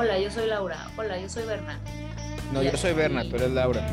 Hola, 0.00 0.18
yo 0.18 0.30
soy 0.30 0.48
Laura. 0.48 0.78
Hola, 0.96 1.18
yo 1.18 1.28
soy 1.28 1.44
Berna. 1.44 1.78
No, 2.54 2.62
yo 2.62 2.74
soy 2.74 2.94
Berna, 2.94 3.22
tú 3.22 3.36
eres 3.36 3.50
Laura. 3.50 3.86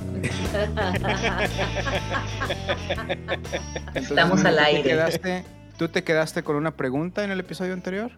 Estamos 3.93 4.45
al 4.45 4.57
aire. 4.57 5.43
¿Tú 5.77 5.89
te 5.89 6.05
quedaste 6.05 6.43
con 6.43 6.55
una 6.55 6.71
pregunta 6.71 7.25
en 7.25 7.31
el 7.31 7.41
episodio 7.41 7.73
anterior? 7.73 8.11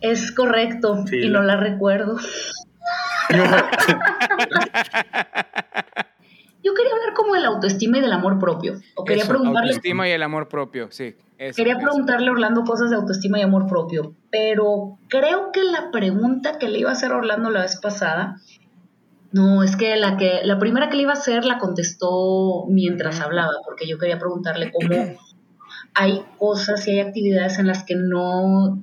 Es 0.00 0.32
correcto, 0.32 1.04
y 1.12 1.28
no 1.28 1.42
la 1.42 1.58
recuerdo. 1.58 2.16
Yo 6.66 6.74
quería 6.74 6.92
hablar 6.94 7.14
como 7.14 7.34
de 7.34 7.40
la 7.40 7.48
autoestima 7.48 7.98
y 7.98 8.00
del 8.00 8.12
amor 8.12 8.40
propio. 8.40 8.80
O 8.96 9.04
quería 9.04 9.24
preguntarle. 9.24 9.70
Autoestima 9.70 10.08
y 10.08 10.10
el 10.10 10.22
amor 10.24 10.48
propio, 10.48 10.88
sí. 10.90 11.14
quería 11.54 11.78
preguntarle 11.78 12.28
a 12.28 12.32
Orlando 12.32 12.64
cosas 12.64 12.90
de 12.90 12.96
autoestima 12.96 13.38
y 13.38 13.42
amor 13.42 13.68
propio, 13.68 14.16
pero 14.32 14.98
creo 15.08 15.52
que 15.52 15.62
la 15.62 15.92
pregunta 15.92 16.58
que 16.58 16.68
le 16.68 16.80
iba 16.80 16.90
a 16.90 16.94
hacer 16.94 17.12
a 17.12 17.18
Orlando 17.18 17.50
la 17.50 17.62
vez 17.62 17.78
pasada, 17.80 18.40
no, 19.30 19.62
es 19.62 19.76
que 19.76 19.94
la 19.94 20.16
que 20.16 20.40
la 20.42 20.58
primera 20.58 20.88
que 20.88 20.96
le 20.96 21.02
iba 21.02 21.12
a 21.12 21.16
hacer 21.16 21.44
la 21.44 21.58
contestó 21.58 22.64
mientras 22.68 23.20
hablaba, 23.20 23.52
porque 23.64 23.86
yo 23.86 23.98
quería 23.98 24.18
preguntarle 24.18 24.72
cómo 24.72 25.16
hay 25.94 26.24
cosas 26.36 26.88
y 26.88 26.92
hay 26.92 27.00
actividades 27.00 27.60
en 27.60 27.68
las 27.68 27.84
que 27.84 27.94
no 27.94 28.82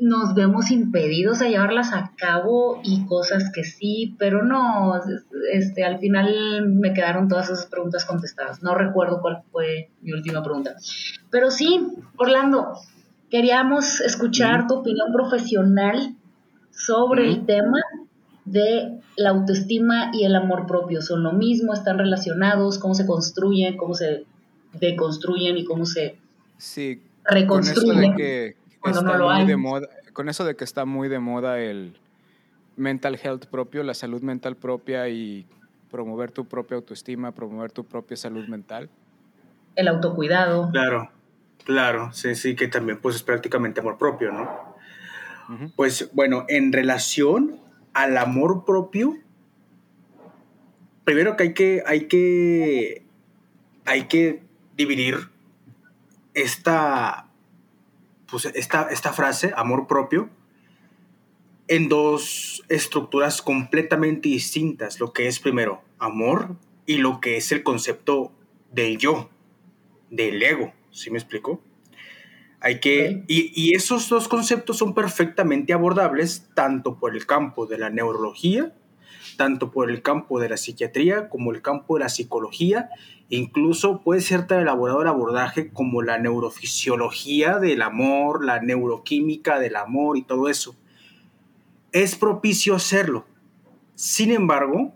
nos 0.00 0.34
vemos 0.34 0.70
impedidos 0.70 1.42
a 1.42 1.48
llevarlas 1.48 1.92
a 1.92 2.12
cabo 2.16 2.80
y 2.82 3.04
cosas 3.04 3.52
que 3.54 3.64
sí, 3.64 4.16
pero 4.18 4.42
no, 4.42 4.94
este, 5.52 5.84
al 5.84 5.98
final 5.98 6.68
me 6.68 6.94
quedaron 6.94 7.28
todas 7.28 7.50
esas 7.50 7.66
preguntas 7.66 8.06
contestadas. 8.06 8.62
No 8.62 8.74
recuerdo 8.74 9.20
cuál 9.20 9.42
fue 9.52 9.90
mi 10.00 10.12
última 10.12 10.42
pregunta. 10.42 10.74
Pero 11.30 11.50
sí, 11.50 11.86
Orlando, 12.16 12.72
queríamos 13.30 14.00
escuchar 14.00 14.66
tu 14.66 14.76
opinión 14.76 15.12
profesional 15.12 16.16
sobre 16.70 17.28
el 17.28 17.44
tema 17.44 17.80
de 18.46 19.00
la 19.16 19.30
autoestima 19.30 20.12
y 20.14 20.24
el 20.24 20.34
amor 20.34 20.66
propio. 20.66 21.02
¿Son 21.02 21.22
lo 21.22 21.32
mismo? 21.32 21.74
¿Están 21.74 21.98
relacionados? 21.98 22.78
¿Cómo 22.78 22.94
se 22.94 23.04
construyen? 23.04 23.76
¿Cómo 23.76 23.94
se 23.94 24.24
deconstruyen? 24.72 25.58
¿Y 25.58 25.64
cómo 25.64 25.84
se 25.84 26.16
sí, 26.56 27.02
reconstruyen? 27.24 28.16
De 28.16 28.56
moda, 29.56 29.88
con 30.12 30.28
eso 30.28 30.44
de 30.44 30.56
que 30.56 30.64
está 30.64 30.84
muy 30.84 31.08
de 31.08 31.18
moda 31.18 31.58
el 31.60 31.98
mental 32.76 33.18
health 33.22 33.46
propio, 33.46 33.82
la 33.82 33.94
salud 33.94 34.22
mental 34.22 34.56
propia 34.56 35.08
y 35.08 35.46
promover 35.90 36.30
tu 36.30 36.46
propia 36.46 36.76
autoestima, 36.76 37.32
promover 37.32 37.72
tu 37.72 37.84
propia 37.84 38.16
salud 38.16 38.46
mental. 38.48 38.88
El 39.76 39.88
autocuidado. 39.88 40.70
Claro, 40.72 41.10
claro, 41.64 42.12
sí, 42.12 42.34
sí, 42.34 42.56
que 42.56 42.68
también 42.68 42.98
pues 43.00 43.16
es 43.16 43.22
prácticamente 43.22 43.80
amor 43.80 43.98
propio, 43.98 44.32
¿no? 44.32 44.70
Pues 45.74 46.10
bueno, 46.12 46.44
en 46.48 46.72
relación 46.72 47.58
al 47.92 48.16
amor 48.16 48.64
propio, 48.64 49.16
primero 51.04 51.36
que 51.36 51.42
hay 51.42 51.54
que, 51.54 51.82
hay 51.84 52.06
que, 52.06 53.04
hay 53.84 54.04
que 54.04 54.44
dividir 54.76 55.28
esta 56.34 57.29
pues, 58.30 58.46
esta, 58.46 58.88
esta 58.90 59.12
frase, 59.12 59.52
amor 59.56 59.86
propio, 59.86 60.30
en 61.68 61.88
dos 61.88 62.64
estructuras 62.68 63.42
completamente 63.42 64.28
distintas, 64.28 64.98
lo 64.98 65.12
que 65.12 65.28
es 65.28 65.38
primero 65.38 65.82
amor 65.98 66.56
y 66.84 66.98
lo 66.98 67.20
que 67.20 67.36
es 67.36 67.52
el 67.52 67.62
concepto 67.62 68.32
del 68.72 68.98
yo, 68.98 69.30
del 70.10 70.42
ego, 70.42 70.72
¿sí 70.90 71.10
me 71.10 71.18
explico? 71.18 71.62
Hay 72.60 72.80
que, 72.80 73.24
y, 73.26 73.52
y, 73.54 73.74
esos 73.74 74.08
dos 74.08 74.28
conceptos 74.28 74.78
son 74.78 74.94
perfectamente 74.94 75.72
abordables 75.72 76.50
tanto 76.54 76.98
por 76.98 77.14
el 77.14 77.24
campo 77.24 77.66
de 77.66 77.78
la 77.78 77.88
neurología, 77.88 78.74
tanto 79.36 79.70
por 79.70 79.90
el 79.90 80.02
campo 80.02 80.40
de 80.40 80.48
la 80.48 80.56
psiquiatría 80.56 81.28
como 81.28 81.52
el 81.52 81.62
campo 81.62 81.94
de 81.94 82.00
la 82.00 82.08
psicología 82.08 82.90
Incluso 83.32 84.02
puede 84.02 84.20
ser 84.22 84.48
tan 84.48 84.58
elaborado 84.58 85.02
el 85.02 85.08
abordaje 85.08 85.70
como 85.70 86.02
la 86.02 86.18
neurofisiología 86.18 87.60
del 87.60 87.80
amor, 87.80 88.44
la 88.44 88.60
neuroquímica 88.60 89.60
del 89.60 89.76
amor 89.76 90.16
y 90.18 90.22
todo 90.22 90.48
eso. 90.48 90.74
Es 91.92 92.16
propicio 92.16 92.74
hacerlo. 92.74 93.24
Sin 93.94 94.32
embargo, 94.32 94.92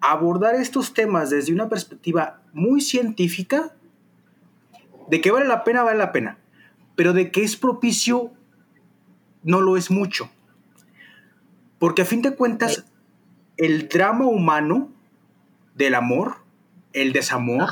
abordar 0.00 0.54
estos 0.54 0.94
temas 0.94 1.30
desde 1.30 1.52
una 1.52 1.68
perspectiva 1.68 2.40
muy 2.52 2.80
científica, 2.80 3.74
de 5.10 5.20
que 5.20 5.32
vale 5.32 5.48
la 5.48 5.64
pena, 5.64 5.82
vale 5.82 5.98
la 5.98 6.12
pena, 6.12 6.38
pero 6.94 7.14
de 7.14 7.32
que 7.32 7.42
es 7.42 7.56
propicio, 7.56 8.30
no 9.42 9.60
lo 9.60 9.76
es 9.76 9.90
mucho. 9.90 10.30
Porque 11.80 12.02
a 12.02 12.04
fin 12.04 12.22
de 12.22 12.36
cuentas, 12.36 12.84
el 13.58 13.88
drama 13.88 14.26
humano 14.26 14.90
del 15.74 15.94
amor 15.94 16.48
el 16.92 17.12
desamor, 17.12 17.68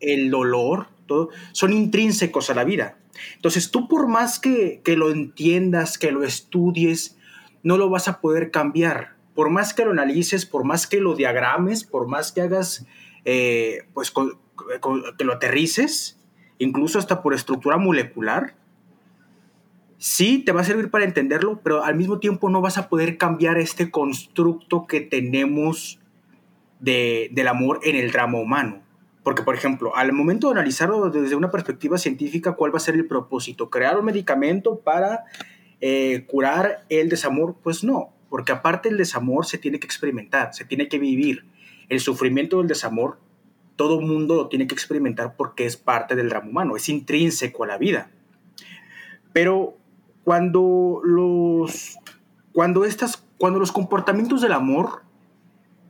el 0.00 0.30
dolor, 0.30 0.88
todo, 1.06 1.30
son 1.52 1.72
intrínsecos 1.72 2.50
a 2.50 2.54
la 2.54 2.64
vida. 2.64 2.96
Entonces 3.36 3.70
tú 3.70 3.88
por 3.88 4.08
más 4.08 4.38
que, 4.38 4.80
lo 4.96 5.10
entiendas, 5.10 5.98
que 5.98 6.12
lo 6.12 6.24
estudies, 6.24 7.16
no 7.62 7.76
lo 7.76 7.88
vas 7.88 8.08
a 8.08 8.20
poder 8.20 8.50
cambiar. 8.50 9.14
Por 9.34 9.50
más 9.50 9.74
que 9.74 9.84
lo 9.84 9.90
analices, 9.90 10.46
por 10.46 10.64
más 10.64 10.86
que 10.86 11.00
lo 11.00 11.14
diagrames, 11.14 11.84
por 11.84 12.06
más 12.06 12.32
que 12.32 12.42
hagas, 12.42 12.86
eh, 13.24 13.86
pues 13.92 14.12
que 14.12 15.24
lo 15.24 15.32
aterrices, 15.32 16.18
incluso 16.58 16.98
hasta 16.98 17.22
por 17.22 17.34
estructura 17.34 17.76
molecular, 17.76 18.54
sí 19.98 20.38
te 20.38 20.52
va 20.52 20.60
a 20.60 20.64
servir 20.64 20.90
para 20.90 21.04
entenderlo, 21.04 21.60
pero 21.62 21.84
al 21.84 21.94
mismo 21.94 22.18
tiempo 22.18 22.50
no 22.50 22.60
vas 22.60 22.78
a 22.78 22.88
poder 22.88 23.16
cambiar 23.18 23.58
este 23.58 23.90
constructo 23.90 24.86
que 24.86 25.00
tenemos 25.00 26.00
del 26.80 27.48
amor 27.48 27.80
en 27.82 27.96
el 27.96 28.10
drama 28.10 28.38
humano. 28.38 28.82
Porque, 29.22 29.42
por 29.42 29.54
ejemplo, 29.54 29.96
al 29.96 30.12
momento 30.12 30.48
de 30.48 30.52
analizarlo 30.52 31.08
desde 31.08 31.34
una 31.34 31.50
perspectiva 31.50 31.96
científica, 31.96 32.52
¿cuál 32.52 32.74
va 32.74 32.76
a 32.76 32.80
ser 32.80 32.94
el 32.94 33.06
propósito? 33.06 33.70
¿Crear 33.70 33.98
un 33.98 34.04
medicamento 34.04 34.80
para 34.80 35.24
eh, 35.80 36.26
curar 36.26 36.84
el 36.90 37.08
desamor? 37.08 37.56
Pues 37.62 37.82
no, 37.82 38.12
porque 38.28 38.52
aparte 38.52 38.90
el 38.90 38.98
desamor 38.98 39.46
se 39.46 39.56
tiene 39.56 39.80
que 39.80 39.86
experimentar, 39.86 40.52
se 40.52 40.66
tiene 40.66 40.88
que 40.88 40.98
vivir. 40.98 41.46
El 41.88 42.00
sufrimiento 42.00 42.58
del 42.58 42.68
desamor, 42.68 43.18
todo 43.76 44.00
mundo 44.02 44.34
lo 44.34 44.48
tiene 44.48 44.66
que 44.66 44.74
experimentar 44.74 45.36
porque 45.36 45.64
es 45.64 45.78
parte 45.78 46.14
del 46.14 46.28
drama 46.28 46.50
humano, 46.50 46.76
es 46.76 46.90
intrínseco 46.90 47.64
a 47.64 47.66
la 47.66 47.78
vida. 47.78 48.10
Pero 49.32 49.78
cuando 50.24 51.00
los, 51.04 51.98
cuando 52.52 52.84
estas, 52.84 53.24
cuando 53.38 53.58
los 53.58 53.72
comportamientos 53.72 54.40
del 54.40 54.52
amor 54.52 55.02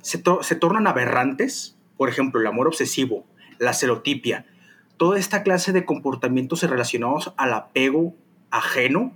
se, 0.03 0.19
tornan 0.19 0.87
aberrantes, 0.87 1.77
por 1.97 2.09
ejemplo, 2.09 2.41
el 2.41 2.47
amor 2.47 2.67
obsesivo, 2.67 3.25
la 3.59 3.73
celotipia, 3.73 4.47
toda 4.97 5.19
esta 5.19 5.43
clase 5.43 5.73
de 5.73 5.85
comportamientos 5.85 6.63
relacionados 6.63 7.33
al 7.37 7.55
apego 7.55 8.15
ajeno, 8.51 9.13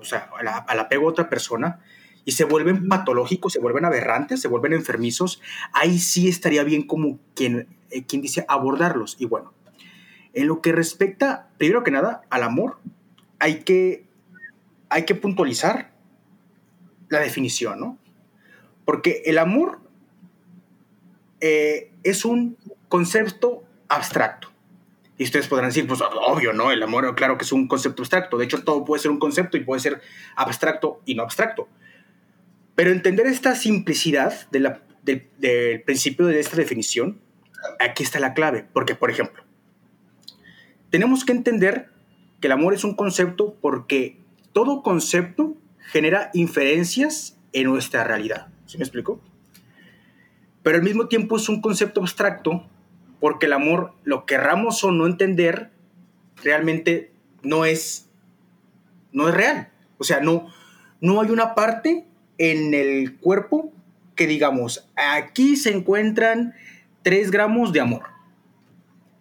o 0.00 0.04
sea, 0.04 0.30
al, 0.66 0.78
apego 0.78 1.06
a 1.06 1.10
otra 1.10 1.28
persona, 1.28 1.80
y 2.24 2.32
se 2.32 2.44
vuelven 2.44 2.88
patológicos, 2.88 3.52
se 3.52 3.60
vuelven 3.60 3.84
aberrantes, 3.84 4.40
se 4.40 4.48
vuelven 4.48 4.72
enfermizos, 4.72 5.40
ahí 5.72 5.98
sí 5.98 6.28
estaría 6.28 6.62
bien 6.64 6.86
como 6.86 7.18
quien, 7.34 7.66
eh, 7.90 8.04
quien 8.04 8.22
dice 8.22 8.44
abordarlos. 8.48 9.16
Y 9.18 9.26
bueno, 9.26 9.52
en 10.32 10.46
lo 10.46 10.60
que 10.60 10.72
respecta, 10.72 11.48
primero 11.58 11.82
que 11.82 11.90
nada, 11.90 12.22
al 12.30 12.42
amor, 12.42 12.78
hay 13.38 13.64
que, 13.64 14.04
hay 14.90 15.04
que 15.04 15.14
puntualizar 15.14 15.92
la 17.08 17.20
definición, 17.20 17.80
¿no? 17.80 17.98
Porque 18.84 19.22
el 19.24 19.38
amor 19.38 19.80
eh, 21.40 21.92
es 22.02 22.24
un 22.24 22.58
concepto 22.88 23.64
abstracto. 23.88 24.50
Y 25.16 25.24
ustedes 25.24 25.48
podrán 25.48 25.68
decir, 25.68 25.86
pues 25.86 26.00
obvio, 26.02 26.52
¿no? 26.52 26.72
El 26.72 26.82
amor, 26.82 27.14
claro 27.14 27.38
que 27.38 27.44
es 27.44 27.52
un 27.52 27.68
concepto 27.68 28.02
abstracto. 28.02 28.36
De 28.38 28.44
hecho, 28.46 28.64
todo 28.64 28.84
puede 28.84 29.02
ser 29.02 29.10
un 29.10 29.18
concepto 29.18 29.56
y 29.56 29.64
puede 29.64 29.80
ser 29.80 30.00
abstracto 30.34 31.00
y 31.04 31.14
no 31.14 31.22
abstracto. 31.22 31.68
Pero 32.74 32.90
entender 32.90 33.26
esta 33.26 33.54
simplicidad 33.54 34.48
del 34.50 35.82
principio 35.84 36.26
de 36.26 36.40
esta 36.40 36.56
definición, 36.56 37.20
aquí 37.78 38.02
está 38.02 38.18
la 38.18 38.32
clave. 38.32 38.66
Porque, 38.72 38.94
por 38.94 39.10
ejemplo, 39.10 39.44
tenemos 40.88 41.24
que 41.24 41.32
entender 41.32 41.90
que 42.40 42.48
el 42.48 42.52
amor 42.52 42.72
es 42.72 42.82
un 42.82 42.96
concepto 42.96 43.54
porque 43.60 44.18
todo 44.52 44.82
concepto 44.82 45.56
genera 45.78 46.30
inferencias 46.34 47.38
en 47.52 47.64
nuestra 47.64 48.04
realidad. 48.04 48.48
¿Sí 48.66 48.78
me 48.78 48.84
explico? 48.84 49.20
pero 50.62 50.76
al 50.76 50.82
mismo 50.82 51.08
tiempo 51.08 51.36
es 51.36 51.48
un 51.48 51.60
concepto 51.60 52.00
abstracto 52.00 52.66
porque 53.18 53.46
el 53.46 53.52
amor, 53.52 53.92
lo 54.04 54.24
querramos 54.24 54.82
o 54.82 54.92
no 54.92 55.06
entender, 55.06 55.70
realmente 56.42 57.12
no 57.42 57.66
es, 57.66 58.08
no 59.12 59.28
es 59.28 59.34
real. 59.34 59.68
O 59.98 60.04
sea, 60.04 60.20
no, 60.20 60.46
no 61.02 61.20
hay 61.20 61.30
una 61.30 61.54
parte 61.54 62.06
en 62.38 62.72
el 62.72 63.18
cuerpo 63.18 63.72
que 64.16 64.26
digamos, 64.26 64.88
aquí 64.96 65.56
se 65.56 65.70
encuentran 65.74 66.54
3 67.02 67.30
gramos 67.30 67.72
de 67.72 67.80
amor. 67.80 68.04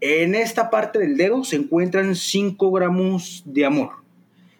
En 0.01 0.33
esta 0.33 0.69
parte 0.69 0.99
del 0.99 1.17
dedo 1.17 1.43
se 1.43 1.57
encuentran 1.57 2.15
5 2.15 2.71
gramos 2.71 3.43
de 3.45 3.65
amor. 3.65 3.98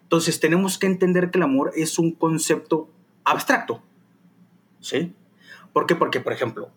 Entonces 0.10 0.40
tenemos 0.40 0.80
que 0.80 0.88
entender 0.88 1.30
que 1.30 1.38
el 1.38 1.44
amor 1.44 1.72
es 1.76 2.00
un 2.00 2.14
concepto 2.14 2.90
abstracto. 3.24 3.84
¿Sí? 4.80 5.14
¿Por 5.72 5.86
qué? 5.86 5.96
Porque, 5.96 6.20
por 6.20 6.34
ejemplo, 6.34 6.72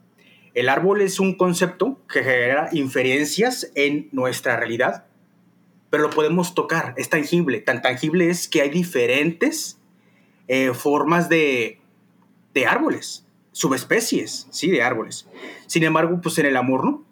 el 0.52 0.68
árbol 0.68 1.00
es 1.00 1.18
un 1.18 1.34
concepto 1.38 1.98
que 2.12 2.22
genera 2.22 2.68
inferencias 2.72 3.72
en 3.74 4.10
nuestra 4.12 4.58
realidad, 4.58 5.06
pero 5.88 6.02
lo 6.02 6.10
podemos 6.10 6.54
tocar, 6.54 6.92
es 6.98 7.08
tangible. 7.08 7.60
Tan 7.60 7.80
tangible 7.80 8.28
es 8.28 8.48
que 8.48 8.60
hay 8.60 8.68
diferentes 8.68 9.78
eh, 10.46 10.74
formas 10.74 11.30
de, 11.30 11.80
de 12.52 12.66
árboles, 12.66 13.26
subespecies, 13.52 14.46
sí, 14.50 14.70
de 14.70 14.82
árboles. 14.82 15.26
Sin 15.66 15.84
embargo, 15.84 16.20
pues 16.22 16.36
en 16.36 16.44
el 16.44 16.58
amor, 16.58 16.84
¿no? 16.84 17.02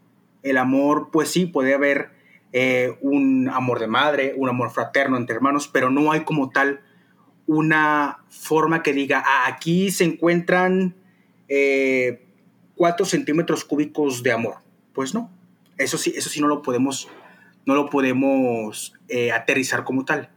El 0.43 0.58
amor, 0.58 1.08
pues 1.11 1.31
sí, 1.31 1.46
puede 1.46 1.73
haber 1.73 2.19
eh, 2.52 2.97
un 3.00 3.49
amor 3.49 3.79
de 3.79 3.87
madre, 3.87 4.35
un 4.37 4.49
amor 4.49 4.70
fraterno 4.70 5.17
entre 5.17 5.37
hermanos, 5.37 5.69
pero 5.69 5.91
no 5.91 6.11
hay 6.11 6.25
como 6.25 6.50
tal 6.50 6.81
una 7.47 8.25
forma 8.29 8.82
que 8.82 8.93
diga, 8.93 9.23
ah, 9.25 9.44
aquí 9.47 9.91
se 9.91 10.05
encuentran 10.05 10.97
eh, 11.49 12.26
cuatro 12.75 13.06
centímetros 13.06 13.64
cúbicos 13.64 14.23
de 14.23 14.32
amor. 14.32 14.56
Pues 14.93 15.14
no, 15.14 15.31
eso 15.79 15.97
sí, 15.97 16.12
eso 16.17 16.29
sí 16.29 16.41
no 16.41 16.49
lo 16.49 16.62
podemos, 16.62 17.08
no 17.67 17.75
lo 17.75 17.88
podemos 17.88 18.94
eh, 19.08 19.31
aterrizar 19.31 19.85
como 19.85 20.05
tal. 20.05 20.31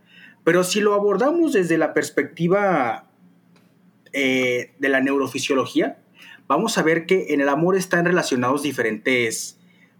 Pero 0.43 0.63
si 0.63 0.81
lo 0.81 0.93
abordamos 0.93 1.53
desde 1.53 1.77
la 1.77 1.93
perspectiva 1.93 3.07
de 4.11 4.69
la 4.79 5.01
neurofisiología, 5.01 5.97
vamos 6.47 6.77
a 6.77 6.83
ver 6.83 7.07
que 7.07 7.33
en 7.33 7.41
el 7.41 7.49
amor 7.49 7.75
están 7.75 8.05
relacionados 8.05 8.61
diferentes, 8.61 9.57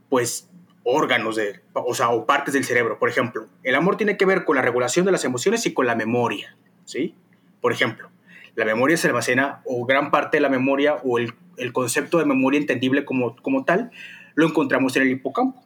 pues, 0.10 0.53
órganos 0.84 1.36
de, 1.36 1.62
o 1.74 1.94
sea, 1.94 2.10
o 2.10 2.26
partes 2.26 2.54
del 2.54 2.66
cerebro. 2.66 3.00
Por 3.00 3.10
ejemplo, 3.10 3.48
el 3.64 3.76
amor 3.76 3.98
tiene 3.98 4.18
que 4.18 4.26
ver 4.26 4.46
con 4.46 4.56
la 4.56 4.62
regulación 4.62 5.06
de 5.06 5.12
las 5.12 5.26
emociones 5.26 5.66
y 5.66 5.74
con 5.74 5.88
la 5.88 5.96
memoria, 5.96 6.56
¿sí? 6.86 7.16
Por 7.62 7.72
ejemplo, 7.72 8.10
la 8.56 8.66
memoria 8.66 8.98
se 8.98 9.08
almacena, 9.08 9.62
o 9.66 9.86
gran 9.86 10.12
parte 10.12 10.38
de 10.38 10.42
la 10.42 10.50
memoria, 10.50 10.96
o 11.04 11.18
el, 11.18 11.34
concepto 11.72 12.20
de 12.20 12.26
memoria 12.26 12.60
entendible 12.60 13.06
como, 13.06 13.36
como 13.38 13.64
tal, 13.64 13.92
lo 14.36 14.48
encontramos 14.48 14.96
en 14.96 15.04
el 15.04 15.12
hipocampo. 15.12 15.64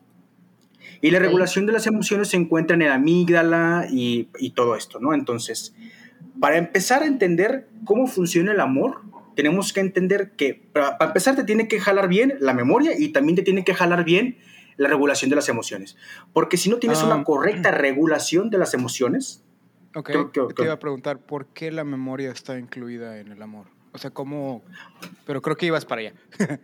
Y 1.02 1.12
la 1.12 1.20
regulación 1.20 1.66
de 1.66 1.74
las 1.74 1.86
emociones 1.86 2.30
se 2.30 2.38
encuentra 2.38 2.76
en 2.76 2.88
la 2.88 2.96
amígdala 2.96 3.88
y, 3.92 4.30
y 4.40 4.52
todo 4.52 4.76
esto, 4.76 5.00
¿no? 5.00 5.14
Entonces, 5.14 5.76
para 6.40 6.58
empezar 6.58 7.04
a 7.04 7.08
entender 7.08 7.68
cómo 7.84 8.08
funciona 8.08 8.52
el 8.52 8.60
amor, 8.60 9.02
tenemos 9.36 9.74
que 9.74 9.80
entender 9.80 10.32
que 10.32 10.56
para, 10.56 10.98
para, 10.98 11.10
empezar 11.10 11.36
te 11.36 11.44
tiene 11.44 11.68
que 11.68 11.80
jalar 11.80 12.08
bien 12.08 12.36
la 12.40 12.54
memoria 12.54 12.94
y 12.98 13.10
también 13.10 13.36
te 13.36 13.44
tiene 13.44 13.64
que 13.64 13.76
jalar 13.76 14.04
bien 14.04 14.38
la 14.78 14.88
regulación 14.88 15.30
de 15.30 15.36
las 15.36 15.50
emociones. 15.50 15.98
Porque 16.34 16.58
si 16.58 16.70
no 16.70 16.78
tienes 16.78 17.04
una 17.04 17.16
ah. 17.16 17.24
correcta 17.24 17.72
regulación 17.72 18.50
de 18.50 18.58
las 18.58 18.74
emociones... 18.74 19.44
Ok, 19.96 20.12
te 20.56 20.64
iba 20.64 20.74
a 20.74 20.80
preguntar, 20.80 21.20
¿por 21.20 21.48
qué 21.48 21.72
la 21.72 21.84
memoria 21.84 22.32
está 22.32 22.58
incluida 22.60 23.18
en 23.20 23.32
el 23.32 23.42
amor? 23.42 23.68
O 23.92 23.98
sea, 23.98 24.12
¿cómo...? 24.12 24.64
Pero 25.26 25.42
creo 25.42 25.58
que 25.58 25.66
ibas 25.66 25.86
para 25.86 26.02
allá. 26.02 26.14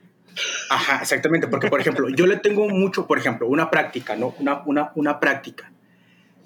Ajá, 0.69 0.99
exactamente, 1.01 1.47
porque 1.47 1.67
por 1.67 1.79
ejemplo, 1.79 2.09
yo 2.09 2.25
le 2.25 2.37
tengo 2.37 2.67
mucho, 2.69 3.05
por 3.07 3.17
ejemplo, 3.17 3.47
una 3.47 3.69
práctica, 3.69 4.15
¿no? 4.15 4.33
Una, 4.39 4.63
una, 4.65 4.91
una 4.95 5.19
práctica. 5.19 5.71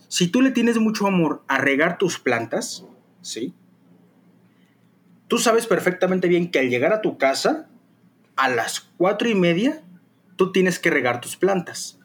Si 0.07 0.27
tú 0.27 0.41
le 0.41 0.51
tienes 0.51 0.77
mucho 0.77 1.07
amor 1.07 1.43
a 1.47 1.57
regar 1.57 1.97
tus 1.97 2.19
plantas, 2.19 2.85
¿sí? 3.21 3.53
Tú 5.27 5.37
sabes 5.37 5.67
perfectamente 5.67 6.27
bien 6.27 6.51
que 6.51 6.59
al 6.59 6.69
llegar 6.69 6.93
a 6.93 7.01
tu 7.01 7.17
casa, 7.17 7.69
a 8.35 8.49
las 8.49 8.79
cuatro 8.97 9.27
y 9.27 9.35
media, 9.35 9.81
tú 10.37 10.51
tienes 10.53 10.79
que 10.79 10.89
regar 10.89 11.19
tus 11.19 11.35
plantas, 11.35 11.99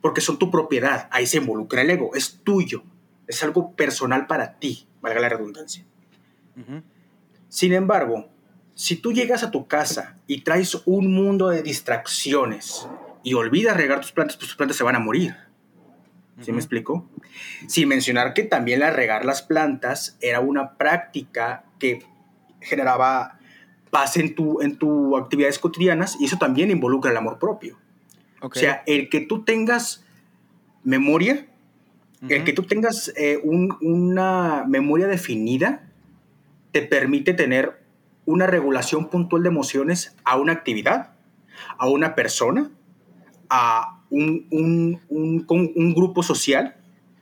porque 0.00 0.22
son 0.22 0.38
tu 0.38 0.50
propiedad, 0.50 1.08
ahí 1.10 1.26
se 1.26 1.38
involucra 1.38 1.82
el 1.82 1.90
ego, 1.90 2.14
es 2.14 2.40
tuyo, 2.42 2.82
es 3.26 3.42
algo 3.42 3.72
personal 3.76 4.26
para 4.26 4.58
ti, 4.58 4.88
valga 5.02 5.20
la 5.20 5.28
redundancia. 5.28 5.84
Sin 7.48 7.74
embargo, 7.74 8.30
si 8.74 8.96
tú 8.96 9.12
llegas 9.12 9.42
a 9.42 9.50
tu 9.50 9.66
casa 9.66 10.18
y 10.26 10.42
traes 10.42 10.80
un 10.86 11.12
mundo 11.12 11.48
de 11.48 11.62
distracciones 11.62 12.88
y 13.22 13.34
olvidas 13.34 13.76
regar 13.76 14.00
tus 14.00 14.12
plantas, 14.12 14.36
pues 14.36 14.48
tus 14.48 14.56
plantas 14.56 14.76
se 14.76 14.84
van 14.84 14.96
a 14.96 15.00
morir. 15.00 15.34
¿Sí 16.40 16.52
me 16.52 16.58
explico? 16.58 17.08
Sin 17.66 17.88
mencionar 17.88 18.34
que 18.34 18.42
también 18.42 18.80
la 18.80 18.90
regar 18.90 19.24
las 19.24 19.40
plantas 19.40 20.18
era 20.20 20.40
una 20.40 20.74
práctica 20.74 21.64
que 21.78 22.04
generaba 22.60 23.38
paz 23.90 24.16
en 24.16 24.34
tu, 24.34 24.60
en 24.60 24.76
tus 24.76 25.18
actividades 25.18 25.58
cotidianas 25.58 26.16
y 26.20 26.24
eso 26.26 26.36
también 26.36 26.70
involucra 26.70 27.10
el 27.10 27.16
amor 27.16 27.38
propio. 27.38 27.78
O 28.40 28.52
sea, 28.52 28.82
el 28.86 29.08
que 29.08 29.20
tú 29.20 29.44
tengas 29.44 30.04
memoria, 30.84 31.46
el 32.28 32.44
que 32.44 32.52
tú 32.52 32.62
tengas 32.62 33.12
eh, 33.16 33.40
una 33.42 34.64
memoria 34.68 35.06
definida, 35.06 35.88
te 36.72 36.82
permite 36.82 37.32
tener 37.32 37.82
una 38.26 38.46
regulación 38.46 39.08
puntual 39.08 39.42
de 39.42 39.48
emociones 39.48 40.16
a 40.24 40.36
una 40.36 40.52
actividad, 40.52 41.12
a 41.78 41.88
una 41.88 42.14
persona, 42.14 42.70
a 43.48 44.02
un, 44.10 44.46
un, 44.50 45.00
un, 45.48 45.94
grupo 45.94 46.22
social. 46.22 46.76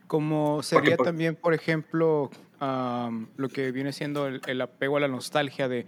Como 0.07 0.63
sería 0.63 0.97
también, 0.97 1.37
por 1.37 1.55
ejemplo, 1.55 2.31
lo 2.61 3.49
que 3.49 3.71
viene 3.73 3.93
siendo 3.93 4.27
el, 4.27 4.61
apego 4.61 4.97
a 4.97 5.01
la 5.01 5.09
nostalgia 5.09 5.69
de 5.69 5.87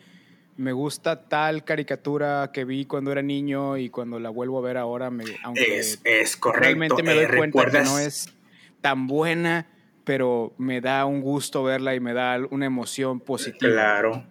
me 0.57 0.73
gusta 0.73 1.29
tal 1.29 1.65
caricatura 1.65 2.51
que 2.53 2.65
vi 2.65 2.87
cuando 2.87 3.13
era 3.13 3.23
niño 3.23 3.77
y 3.77 3.91
cuando 3.91 4.19
la 4.19 4.31
vuelvo 4.31 4.59
a 4.59 4.63
ver 4.63 4.77
ahora, 4.77 5.11
me, 5.11 5.25
aunque 5.43 5.79
es, 5.79 6.01
es 6.05 6.37
correcto. 6.37 6.65
realmente 6.65 7.03
me 7.03 7.15
doy 7.15 7.25
eh, 7.25 7.37
cuenta 7.37 7.71
que 7.71 7.83
no 7.83 7.99
es 7.99 8.33
tan 8.81 9.07
buena, 9.07 9.67
pero 10.05 10.55
me 10.59 10.81
da 10.81 11.05
un 11.05 11.21
gusto 11.21 11.63
verla 11.63 11.95
y 11.95 12.01
me 12.01 12.15
da 12.15 12.39
una 12.51 12.67
emoción 12.67 13.21
positiva. 13.21 13.73
Claro. 13.73 14.25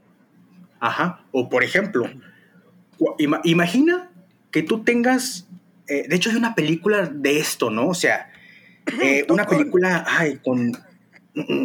Ajá. 0.80 1.26
O 1.32 1.50
por 1.50 1.64
ejemplo, 1.64 2.10
imagina 3.44 4.12
que 4.52 4.64
tú 4.64 4.84
tengas, 4.84 5.48
eh, 5.88 6.08
de 6.08 6.16
hecho 6.16 6.30
hay 6.30 6.38
una 6.38 6.56
película 6.56 7.06
de 7.08 7.40
esto, 7.40 7.70
¿no? 7.70 7.90
O 7.90 7.94
sea, 7.94 8.32
eh, 9.02 9.26
una 9.30 9.46
película, 9.46 10.06
ay, 10.08 10.40
con 10.44 10.72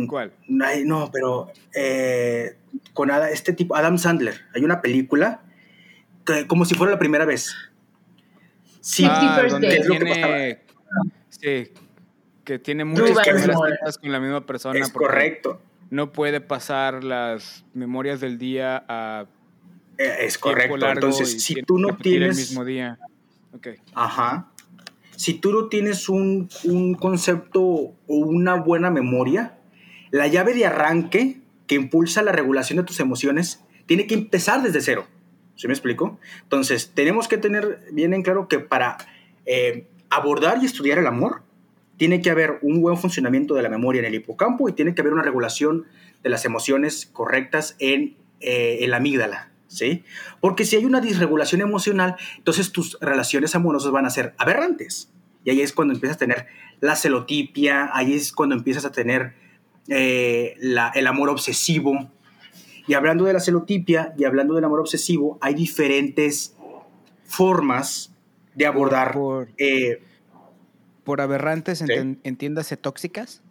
¿Cuál? 0.09 0.33
no, 0.49 1.11
pero 1.13 1.53
eh, 1.75 2.57
con 2.93 3.11
este 3.11 3.53
tipo, 3.53 3.77
Adam 3.77 3.99
Sandler. 3.99 4.41
Hay 4.55 4.65
una 4.65 4.81
película 4.81 5.43
que, 6.25 6.47
como 6.47 6.65
si 6.65 6.75
fuera 6.75 6.93
la 6.93 6.99
primera 6.99 7.25
vez. 7.25 7.55
Sí, 8.81 9.05
ah, 9.07 9.43
donde 9.49 9.81
tiene, 9.81 10.59
sí, 11.29 11.73
que 12.45 12.59
tiene 12.59 12.85
muchas 12.85 13.19
citas 13.43 13.99
con 13.99 14.11
la 14.11 14.21
misma 14.21 14.47
persona. 14.47 14.79
Es 14.79 14.91
correcto. 14.91 15.61
No 15.91 16.13
puede 16.13 16.41
pasar 16.41 17.05
las 17.05 17.65
memorias 17.75 18.21
del 18.21 18.39
día 18.39 18.85
a. 18.89 19.27
Eh, 19.99 20.17
es 20.21 20.39
correcto. 20.39 20.89
Entonces, 20.89 21.43
si 21.43 21.63
tú 21.63 21.79
no 21.79 21.97
tienes. 21.97 22.31
El 22.31 22.37
mismo 22.37 22.65
día. 22.65 22.99
Okay. 23.53 23.77
Ajá. 23.95 24.51
Si 25.17 25.35
tú 25.35 25.53
no 25.53 25.67
tienes 25.67 26.09
un, 26.09 26.49
un 26.65 26.95
concepto 26.95 27.61
o 27.63 27.95
una 28.07 28.55
buena 28.55 28.91
memoria, 28.91 29.59
la 30.11 30.27
llave 30.29 30.55
de 30.55 30.65
arranque 30.65 31.41
que 31.71 31.77
impulsa 31.77 32.21
la 32.23 32.33
regulación 32.33 32.79
de 32.79 32.83
tus 32.83 32.99
emociones 32.99 33.63
tiene 33.87 34.09
que 34.09 34.15
empezar 34.15 34.61
desde 34.61 34.81
cero. 34.81 35.07
¿Se 35.55 35.69
me 35.69 35.73
explico? 35.73 36.19
Entonces, 36.43 36.91
tenemos 36.97 37.29
que 37.29 37.39
tener 37.39 37.85
bien 37.93 38.13
en 38.13 38.23
claro 38.23 38.49
que 38.49 38.59
para 38.59 38.97
eh, 39.47 39.87
abordar 40.09 40.59
y 40.61 40.67
estudiar 40.67 40.99
el 40.99 41.07
amor, 41.07 41.45
tiene 41.97 42.23
que 42.23 42.31
haber 42.31 42.59
un 42.63 42.83
buen 42.83 42.97
funcionamiento 42.97 43.55
de 43.55 43.63
la 43.63 43.69
memoria 43.69 44.01
en 44.01 44.07
el 44.07 44.17
hipocampo 44.17 44.69
y 44.69 44.73
tiene 44.73 44.97
que 44.97 45.03
haber 45.03 45.13
una 45.13 45.23
regulación 45.23 45.87
de 46.25 46.31
las 46.31 46.45
emociones 46.45 47.07
correctas 47.07 47.77
en, 47.79 48.17
eh, 48.41 48.79
en 48.81 48.91
la 48.91 48.97
amígdala. 48.97 49.53
¿Sí? 49.69 50.03
Porque 50.41 50.65
si 50.65 50.75
hay 50.75 50.85
una 50.85 51.01
disregulación 51.01 51.61
emocional, 51.61 52.17
entonces 52.37 52.73
tus 52.73 52.99
relaciones 53.01 53.55
amorosas 53.55 53.93
van 53.93 54.07
a 54.07 54.11
ser 54.11 54.35
aberrantes. 54.39 55.13
Y 55.45 55.51
ahí 55.51 55.61
es 55.61 55.73
cuando 55.73 55.95
empiezas 55.95 56.17
a 56.17 56.19
tener 56.19 56.49
la 56.81 56.97
celotipia, 56.97 57.91
ahí 57.93 58.15
es 58.15 58.33
cuando 58.33 58.57
empiezas 58.57 58.85
a 58.85 58.91
tener 58.91 59.35
eh, 59.89 60.57
el 60.59 61.07
amor 61.07 61.29
obsesivo. 61.31 62.11
Y 62.87 62.95
hablando 62.95 63.25
de 63.25 63.33
la 63.33 63.41
celotipia 63.41 64.15
y 64.19 64.25
hablando 64.25 64.55
del 64.55 64.65
amor 64.65 64.81
obsesivo, 64.81 65.39
hay 65.41 65.55
diferentes 65.55 66.57
formas 67.25 68.13
de 68.55 68.67
abordar. 68.67 69.13
Por, 69.13 69.49
eh, 69.59 70.03
por 71.05 71.21
aberrantes, 71.21 71.83
entiéndase 72.23 72.77
tóxicas. 72.77 73.43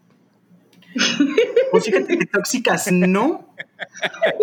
Pues 1.72 1.86
fíjate 1.86 2.18
que 2.18 2.26
tóxicas 2.26 2.92
no. 2.92 3.54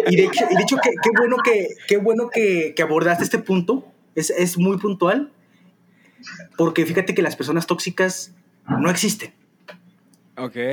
Y 0.06 0.16
de 0.16 0.24
hecho, 0.24 0.76
qué, 0.80 1.10
bueno, 1.18 1.36
que, 1.42 1.68
qué 1.88 1.96
bueno 1.96 2.30
que, 2.30 2.74
abordaste 2.80 3.24
este 3.24 3.38
punto. 3.38 3.84
Es, 4.14 4.30
es 4.30 4.56
muy 4.56 4.78
puntual. 4.78 5.32
Porque 6.56 6.86
fíjate 6.86 7.14
que 7.14 7.22
las 7.22 7.36
personas 7.36 7.66
tóxicas 7.66 8.34
no 8.68 8.90
existen. 8.90 9.32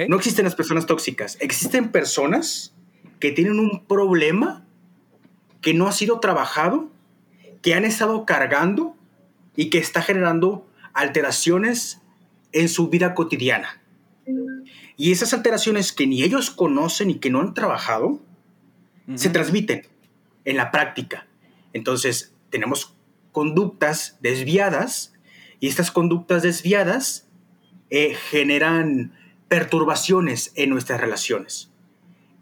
No 0.10 0.18
existen 0.18 0.46
las 0.46 0.56
personas 0.56 0.86
tóxicas. 0.86 1.38
Existen 1.40 1.92
personas 1.92 2.74
que 3.20 3.32
tienen 3.32 3.60
un 3.60 3.86
problema 3.86 4.66
que 5.62 5.74
no 5.74 5.88
ha 5.88 5.94
sido 5.94 6.20
trabajado, 6.20 6.92
que 7.62 7.74
han 7.74 7.86
estado 7.86 8.26
cargando 8.26 8.96
y 9.56 9.70
que 9.70 9.78
está 9.78 10.02
generando 10.02 10.68
alteraciones 10.94 12.02
en 12.52 12.68
su 12.68 12.90
vida 12.90 13.16
cotidiana. 13.16 13.82
Y 14.98 15.12
esas 15.12 15.34
alteraciones 15.34 15.92
que 15.92 16.08
ni 16.08 16.24
ellos 16.24 16.52
conocen 16.52 17.10
y 17.10 17.16
que 17.16 17.30
no 17.30 17.40
han 17.40 17.54
trabajado, 17.54 18.22
se 19.16 19.30
transmiten 19.30 19.88
en 20.46 20.58
la 20.58 20.72
práctica. 20.72 21.28
Entonces, 21.74 22.34
tenemos 22.50 22.96
conductas 23.32 24.18
desviadas 24.22 25.14
y 25.60 25.68
estas 25.68 25.92
conductas 25.92 26.44
desviadas 26.44 27.28
eh, 27.90 28.16
generan 28.30 29.14
perturbaciones 29.48 30.52
en 30.56 30.70
nuestras 30.70 31.00
relaciones. 31.00 31.72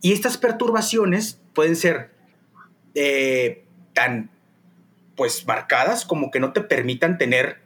Y 0.02 0.14
estas 0.14 0.38
perturbaciones 0.38 1.42
pueden 1.54 1.76
ser 1.76 2.12
eh, 2.96 3.66
tan 3.94 4.32
pues 5.16 5.46
marcadas 5.46 6.06
como 6.06 6.32
que 6.32 6.40
no 6.40 6.54
te 6.54 6.62
permitan 6.62 7.18
tener 7.18 7.62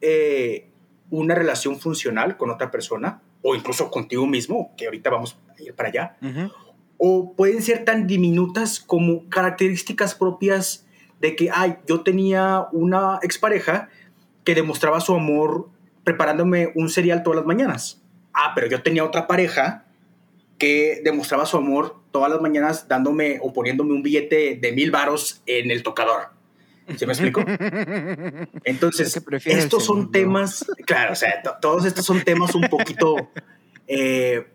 eh, 0.00 0.68
una 1.10 1.34
relación 1.34 1.78
funcional 1.80 2.36
con 2.36 2.50
otra 2.50 2.70
persona 2.70 3.22
o 3.42 3.54
incluso 3.54 3.90
contigo 3.90 4.26
mismo, 4.26 4.72
que 4.76 4.86
ahorita 4.86 5.10
vamos 5.10 5.38
a 5.48 5.62
ir 5.62 5.74
para 5.74 5.88
allá, 5.88 6.16
o 6.96 7.34
pueden 7.34 7.60
ser 7.60 7.84
tan 7.84 8.06
diminutas 8.06 8.78
como 8.78 9.28
características 9.28 10.14
propias 10.14 10.86
de 11.20 11.34
que, 11.34 11.50
ay, 11.52 11.78
yo 11.88 12.02
tenía 12.02 12.66
una 12.72 13.18
expareja 13.22 13.88
que 14.44 14.54
demostraba 14.54 15.00
su 15.00 15.14
amor 15.14 15.68
preparándome 16.04 16.72
un 16.74 16.88
cereal 16.88 17.22
todas 17.22 17.38
las 17.38 17.46
mañanas. 17.46 18.01
Ah, 18.34 18.52
pero 18.54 18.66
yo 18.66 18.82
tenía 18.82 19.04
otra 19.04 19.26
pareja 19.26 19.84
que 20.58 21.00
demostraba 21.04 21.44
su 21.46 21.56
amor 21.56 21.96
todas 22.12 22.30
las 22.30 22.40
mañanas 22.40 22.86
dándome 22.86 23.38
o 23.42 23.52
poniéndome 23.52 23.92
un 23.94 24.02
billete 24.02 24.56
de 24.60 24.72
mil 24.72 24.90
varos 24.90 25.42
en 25.46 25.70
el 25.70 25.82
tocador. 25.82 26.30
¿Se 26.96 27.06
me 27.06 27.12
explico? 27.12 27.40
Entonces, 28.64 29.20
estos 29.44 29.84
son 29.84 30.10
temas, 30.12 30.66
claro, 30.84 31.12
o 31.12 31.16
sea, 31.16 31.42
todos 31.60 31.84
estos 31.84 32.04
son 32.04 32.22
temas 32.22 32.54
un 32.54 32.62
poquito 32.62 33.30
eh, 33.86 34.46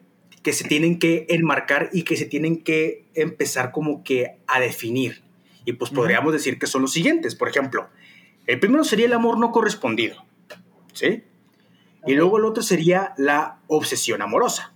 que 0.44 0.54
se 0.54 0.66
tienen 0.66 1.00
que 1.00 1.26
enmarcar 1.30 1.90
y 1.92 2.04
que 2.04 2.16
se 2.16 2.26
tienen 2.26 2.64
que 2.64 3.06
empezar 3.14 3.72
como 3.72 4.04
que 4.04 4.38
a 4.48 4.60
definir. 4.60 5.24
Y 5.66 5.74
pues 5.74 5.92
podríamos 5.92 6.32
decir 6.32 6.60
que 6.60 6.68
son 6.68 6.84
los 6.84 6.94
siguientes. 6.94 7.36
Por 7.36 7.50
ejemplo, 7.50 7.90
el 8.46 8.60
primero 8.60 8.86
sería 8.86 9.08
el 9.08 9.14
amor 9.14 9.38
no 9.38 9.52
correspondido, 9.52 10.24
¿sí? 10.94 11.24
Y 12.06 12.14
luego 12.14 12.38
el 12.38 12.46
otro 12.46 12.64
sería 12.64 13.14
la 13.18 13.60
obsesión 13.68 14.22
amorosa. 14.22 14.74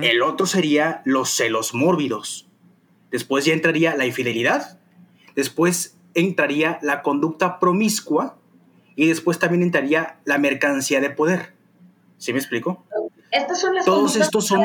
El 0.00 0.22
otro 0.22 0.46
sería 0.46 1.02
los 1.04 1.28
celos 1.28 1.74
mórbidos. 1.74 2.48
Después 3.10 3.44
ya 3.44 3.52
entraría 3.52 3.94
la 3.94 4.06
infidelidad. 4.06 4.78
Después 5.36 5.98
entraría 6.14 6.78
la 6.80 7.02
conducta 7.02 7.58
promiscua 7.58 8.38
y 8.96 9.08
después 9.08 9.38
también 9.38 9.62
entraría 9.62 10.18
la 10.24 10.38
mercancía 10.38 11.00
de 11.00 11.10
poder. 11.10 11.52
¿Sí 12.16 12.32
me 12.32 12.38
explico? 12.38 12.84
Estas 13.30 13.60
son 13.60 13.74
las 13.74 13.84
Todos 13.84 14.16
estos 14.16 14.46
son 14.46 14.62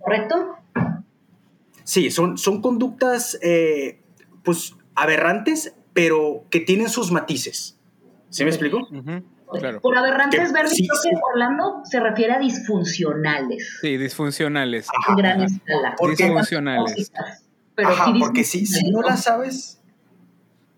¿correcto? 0.00 0.56
Sí, 1.84 2.10
son, 2.10 2.38
son 2.38 2.62
conductas 2.62 3.38
eh, 3.42 4.00
pues 4.44 4.76
aberrantes, 4.94 5.74
pero 5.92 6.44
que 6.48 6.60
tienen 6.60 6.88
sus 6.88 7.10
matices. 7.10 7.76
¿Sí 8.30 8.44
me 8.44 8.50
explico? 8.50 8.88
Por 9.80 9.98
aberrantes 9.98 10.52
ver 10.52 10.68
sí, 10.68 10.88
Orlando 11.32 11.82
se 11.84 12.00
refiere 12.00 12.32
a 12.32 12.38
disfuncionales. 12.38 13.78
Sí, 13.80 13.96
disfuncionales. 13.96 14.88
en 15.08 15.16
gran 15.16 15.42
escala. 15.42 15.96
Disfuncionales. 16.08 17.12
Pero 17.74 17.88
Ajá, 17.88 18.12
porque 18.18 18.44
si, 18.44 18.66
si 18.66 18.90
no 18.90 19.00
la 19.00 19.16
sabes, 19.16 19.82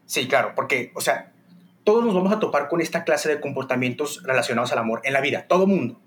Sí, 0.07 0.29
claro, 0.29 0.53
porque, 0.55 0.93
o 0.95 1.01
sea, 1.01 1.33
todos 1.83 2.05
nos 2.05 2.15
vamos 2.15 2.33
a 2.33 2.39
topar 2.39 2.69
con 2.69 2.81
esta 2.81 3.05
clase 3.05 3.29
de 3.29 3.41
comportamientos 3.41 4.23
relacionados 4.23 4.73
al 4.73 4.79
amor 4.79 5.01
en 5.05 5.13
la 5.13 5.21
vida, 5.21 5.47
todo 5.49 5.67
mundo. 5.67 6.01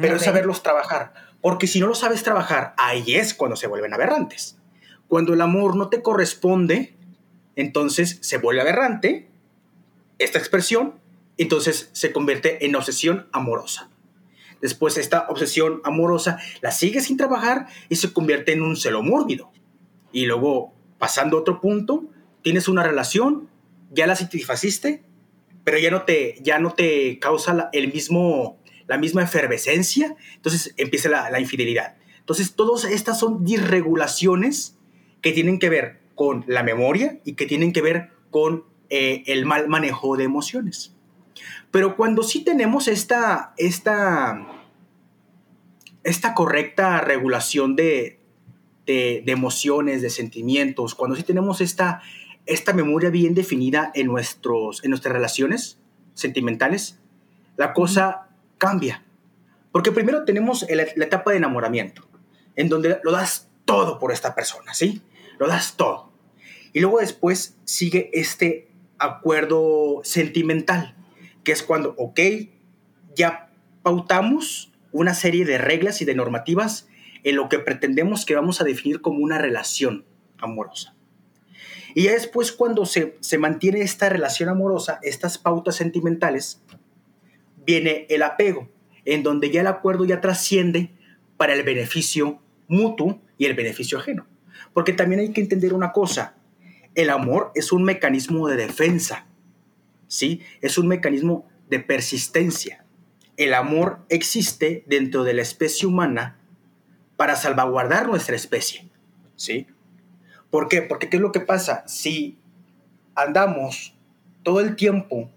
Pero 0.00 0.14
es 0.14 0.22
saberlos 0.22 0.62
trabajar, 0.62 1.12
porque 1.40 1.66
si 1.66 1.80
no 1.80 1.88
lo 1.88 1.96
sabes 1.96 2.22
trabajar, 2.22 2.72
ahí 2.78 3.16
es 3.16 3.34
cuando 3.34 3.56
se 3.56 3.66
vuelven 3.66 3.92
aberrantes. 3.92 4.56
Cuando 5.08 5.34
el 5.34 5.40
amor 5.40 5.74
no 5.76 5.88
te 5.88 6.00
corresponde, 6.00 6.96
entonces 7.56 8.18
se 8.22 8.38
vuelve 8.38 8.62
aberrante 8.62 9.28
esta 10.18 10.38
expresión, 10.38 10.94
entonces 11.38 11.90
se 11.92 12.12
convierte 12.12 12.66
en 12.66 12.76
obsesión 12.76 13.28
amorosa. 13.32 13.90
Después 14.60 14.96
esta 14.96 15.26
obsesión 15.28 15.80
amorosa 15.84 16.38
la 16.60 16.70
sigue 16.70 17.00
sin 17.00 17.16
trabajar 17.16 17.66
y 17.88 17.96
se 17.96 18.12
convierte 18.12 18.52
en 18.52 18.62
un 18.62 18.76
celo 18.76 19.02
mórbido. 19.02 19.50
Y 20.12 20.26
luego, 20.26 20.72
pasando 20.98 21.36
a 21.36 21.40
otro 21.40 21.60
punto, 21.60 22.04
tienes 22.42 22.68
una 22.68 22.84
relación, 22.84 23.48
ya 23.90 24.06
la 24.06 24.14
satisfaciste, 24.14 25.02
pero 25.64 25.78
ya 25.78 25.90
no 25.90 26.02
te, 26.02 26.36
ya 26.42 26.58
no 26.60 26.74
te 26.74 27.18
causa 27.18 27.54
la, 27.54 27.70
el 27.72 27.92
mismo, 27.92 28.58
la 28.86 28.98
misma 28.98 29.22
efervescencia, 29.22 30.14
entonces 30.36 30.74
empieza 30.76 31.08
la, 31.08 31.40
infidelidad. 31.40 31.96
Entonces, 32.18 32.54
todas 32.54 32.84
estas 32.84 33.18
son 33.18 33.44
disregulaciones 33.44 34.76
que 35.22 35.32
tienen 35.32 35.58
que 35.58 35.70
ver 35.70 36.00
con 36.14 36.44
la 36.46 36.62
memoria 36.62 37.20
y 37.24 37.34
que 37.34 37.46
tienen 37.46 37.72
que 37.72 37.82
ver 37.82 38.10
con 38.30 38.64
eh, 38.90 39.24
el 39.26 39.44
mal 39.44 39.68
manejo 39.68 40.16
de 40.16 40.24
emociones. 40.24 40.94
Pero 41.70 41.96
cuando 41.96 42.22
sí 42.22 42.44
tenemos 42.44 42.88
esta, 42.88 43.54
esta, 43.56 44.46
esta 46.04 46.34
correcta 46.34 47.00
regulación 47.00 47.76
de, 47.76 48.18
de, 48.86 49.22
de, 49.24 49.32
emociones, 49.32 50.02
de 50.02 50.10
sentimientos, 50.10 50.94
cuando 50.94 51.16
sí 51.16 51.22
tenemos 51.22 51.60
esta, 51.60 52.02
esta 52.46 52.72
memoria 52.72 53.10
bien 53.10 53.34
definida 53.34 53.90
en, 53.94 54.08
nuestros, 54.08 54.84
en 54.84 54.90
nuestras 54.90 55.14
relaciones 55.14 55.78
sentimentales, 56.14 56.98
la 57.56 57.72
cosa 57.72 58.28
cambia. 58.58 59.04
Porque 59.70 59.92
primero 59.92 60.24
tenemos 60.24 60.66
la, 60.68 60.82
etapa 60.82 61.30
de 61.30 61.38
enamoramiento, 61.38 62.06
en 62.56 62.68
donde 62.68 62.98
lo 63.02 63.12
das 63.12 63.48
todo 63.64 63.98
por 63.98 64.12
esta 64.12 64.34
persona, 64.34 64.74
¿sí? 64.74 65.02
Lo 65.38 65.48
das 65.48 65.76
todo. 65.76 66.12
Y 66.72 66.80
luego 66.80 67.00
después 67.00 67.56
sigue 67.64 68.10
este 68.12 68.68
acuerdo 68.98 70.00
sentimental, 70.04 70.94
que 71.44 71.52
es 71.52 71.62
cuando, 71.62 71.94
ok, 71.98 72.20
ya 73.14 73.50
pautamos 73.82 74.72
una 74.92 75.14
serie 75.14 75.44
de 75.44 75.58
reglas 75.58 76.02
y 76.02 76.04
de 76.04 76.14
normativas 76.14 76.88
en 77.24 77.36
lo 77.36 77.48
que 77.48 77.58
pretendemos 77.58 78.24
que 78.24 78.34
vamos 78.34 78.60
a 78.60 78.64
definir 78.64 79.00
como 79.00 79.18
una 79.18 79.38
relación 79.38 80.04
amorosa. 80.38 80.94
Y 81.94 82.04
ya 82.04 82.12
después 82.12 82.52
cuando 82.52 82.86
se, 82.86 83.18
mantiene 83.38 83.82
esta 83.82 84.08
relación 84.08 84.48
amorosa, 84.48 84.98
estas 85.02 85.38
pautas 85.38 85.76
sentimentales, 85.76 86.62
viene 87.64 88.06
el 88.08 88.22
apego, 88.22 88.68
en 89.04 89.22
donde 89.22 89.50
ya 89.50 89.60
el 89.60 89.66
acuerdo 89.66 90.04
ya 90.04 90.20
trasciende 90.20 90.90
para 91.36 91.54
el 91.54 91.62
beneficio 91.62 92.40
mutuo 92.66 93.20
y 93.36 93.44
el 93.46 93.54
beneficio 93.54 93.98
ajeno. 93.98 94.26
Porque 94.72 94.92
también 94.92 95.20
hay 95.20 95.32
que 95.32 95.40
entender 95.40 95.74
una 95.74 95.92
cosa, 95.92 96.36
el 96.94 97.10
amor 97.10 97.52
es 97.54 97.72
un 97.72 97.84
mecanismo 97.84 98.48
de 98.48 98.56
defensa, 98.56 99.26
¿sí? 100.12 100.42
Es 100.60 100.76
un 100.76 100.88
mecanismo 100.88 101.48
de 101.70 101.80
persistencia. 101.80 102.84
El 103.38 103.54
amor 103.54 104.04
existe 104.10 104.84
dentro 104.86 105.24
de 105.24 105.32
la 105.32 105.40
especie 105.40 105.88
humana 105.88 106.38
para 107.16 107.34
salvaguardar 107.34 108.08
nuestra 108.08 108.36
especie, 108.36 108.90
¿sí? 109.36 109.66
¿Por 110.50 110.68
qué? 110.68 110.82
Porque 110.82 111.08
¿qué 111.08 111.16
es 111.16 111.22
lo 111.22 111.32
que 111.32 111.40
pasa? 111.40 111.82
Si 111.88 112.38
andamos 113.14 113.96
todo 114.42 114.60
el 114.60 114.76
tiempo 114.76 115.30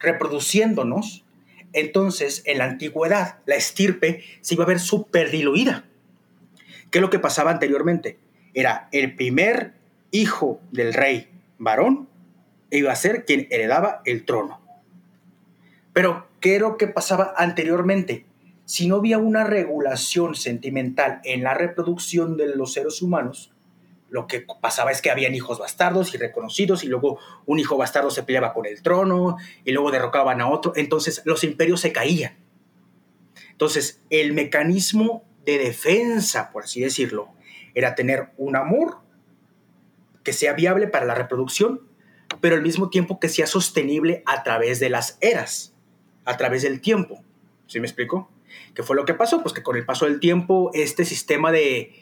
reproduciéndonos, 0.00 1.24
entonces 1.72 2.42
en 2.46 2.58
la 2.58 2.64
antigüedad 2.64 3.38
la 3.46 3.54
estirpe 3.54 4.24
se 4.40 4.54
iba 4.54 4.64
a 4.64 4.68
ver 4.68 4.80
súper 4.80 5.30
diluida. 5.30 5.84
¿Qué 6.90 6.98
es 6.98 7.02
lo 7.02 7.10
que 7.10 7.20
pasaba 7.20 7.52
anteriormente? 7.52 8.18
Era 8.54 8.88
el 8.90 9.14
primer 9.14 9.74
hijo 10.10 10.60
del 10.72 10.94
rey 10.94 11.28
varón 11.58 12.08
iba 12.70 12.92
a 12.92 12.96
ser 12.96 13.24
quien 13.24 13.46
heredaba 13.50 14.02
el 14.04 14.24
trono. 14.24 14.60
Pero, 15.92 16.28
¿qué 16.40 16.56
era 16.56 16.68
lo 16.68 16.76
que 16.76 16.88
pasaba 16.88 17.34
anteriormente? 17.36 18.26
Si 18.64 18.88
no 18.88 18.96
había 18.96 19.18
una 19.18 19.44
regulación 19.44 20.34
sentimental 20.34 21.20
en 21.24 21.42
la 21.42 21.54
reproducción 21.54 22.36
de 22.36 22.54
los 22.54 22.72
seres 22.72 23.00
humanos, 23.00 23.52
lo 24.10 24.26
que 24.26 24.44
pasaba 24.60 24.92
es 24.92 25.02
que 25.02 25.10
habían 25.10 25.34
hijos 25.34 25.58
bastardos 25.58 26.14
y 26.14 26.18
reconocidos 26.18 26.84
y 26.84 26.88
luego 26.88 27.18
un 27.44 27.58
hijo 27.58 27.76
bastardo 27.76 28.10
se 28.10 28.22
peleaba 28.22 28.52
con 28.52 28.66
el 28.66 28.82
trono 28.82 29.36
y 29.64 29.72
luego 29.72 29.90
derrocaban 29.90 30.40
a 30.40 30.48
otro, 30.48 30.72
entonces 30.76 31.22
los 31.24 31.44
imperios 31.44 31.80
se 31.80 31.92
caían. 31.92 32.36
Entonces, 33.50 34.02
el 34.10 34.32
mecanismo 34.32 35.24
de 35.44 35.58
defensa, 35.58 36.50
por 36.52 36.64
así 36.64 36.80
decirlo, 36.80 37.30
era 37.74 37.94
tener 37.94 38.30
un 38.36 38.56
amor 38.56 38.98
que 40.22 40.32
sea 40.32 40.52
viable 40.52 40.88
para 40.88 41.06
la 41.06 41.14
reproducción, 41.14 41.80
pero 42.40 42.56
al 42.56 42.62
mismo 42.62 42.90
tiempo 42.90 43.20
que 43.20 43.28
sea 43.28 43.46
sostenible 43.46 44.22
a 44.26 44.42
través 44.42 44.80
de 44.80 44.90
las 44.90 45.18
eras, 45.20 45.74
a 46.24 46.36
través 46.36 46.62
del 46.62 46.80
tiempo. 46.80 47.22
¿Sí 47.66 47.80
me 47.80 47.86
explico? 47.86 48.30
¿Qué 48.74 48.82
fue 48.82 48.96
lo 48.96 49.04
que 49.04 49.14
pasó? 49.14 49.42
Pues 49.42 49.54
que 49.54 49.62
con 49.62 49.76
el 49.76 49.84
paso 49.84 50.06
del 50.06 50.20
tiempo, 50.20 50.70
este 50.74 51.04
sistema 51.04 51.50
de, 51.50 51.94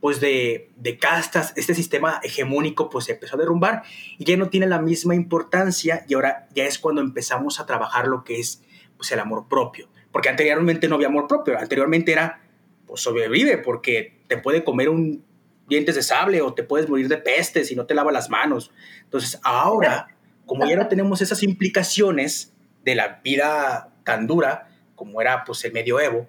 pues 0.00 0.20
de, 0.20 0.98
castas, 1.00 1.52
este 1.56 1.74
sistema 1.74 2.20
hegemónico 2.22 2.90
pues 2.90 3.06
se 3.06 3.12
empezó 3.12 3.36
a 3.36 3.38
derrumbar 3.38 3.82
y 4.18 4.24
ya 4.24 4.36
no 4.36 4.48
tiene 4.50 4.66
la 4.66 4.80
misma 4.80 5.14
importancia 5.14 6.04
y 6.08 6.14
ahora 6.14 6.48
ya 6.54 6.64
es 6.64 6.78
cuando 6.78 7.00
empezamos 7.00 7.60
a 7.60 7.66
trabajar 7.66 8.06
lo 8.06 8.24
que 8.24 8.38
es 8.38 8.62
pues 8.96 9.12
el 9.12 9.20
amor 9.20 9.46
propio, 9.48 9.88
Porque 10.10 10.30
anteriormente 10.30 10.88
no 10.88 10.94
había 10.94 11.08
amor 11.08 11.26
propio, 11.26 11.58
anteriormente 11.58 12.12
era, 12.12 12.40
pues 12.86 13.02
sobrevive 13.02 13.58
porque 13.58 14.16
te 14.26 14.38
puede 14.38 14.64
comer 14.64 14.88
un 14.88 15.22
dientes 15.68 15.94
de 15.94 16.02
sable 16.02 16.42
o 16.42 16.54
te 16.54 16.62
puedes 16.62 16.88
morir 16.88 17.08
de 17.08 17.18
peste 17.18 17.64
si 17.64 17.74
no 17.74 17.86
te 17.86 17.94
lavas 17.94 18.12
las 18.12 18.30
manos. 18.30 18.70
Entonces 19.02 19.40
ahora, 19.42 20.16
como 20.46 20.66
ya 20.66 20.76
no 20.76 20.88
tenemos 20.88 21.20
esas 21.20 21.42
implicaciones 21.42 22.52
de 22.84 22.94
la 22.94 23.20
vida 23.22 23.92
tan 24.04 24.26
dura 24.26 24.68
como 24.94 25.20
era 25.20 25.44
pues 25.44 25.64
el 25.64 25.72
medioevo, 25.72 26.28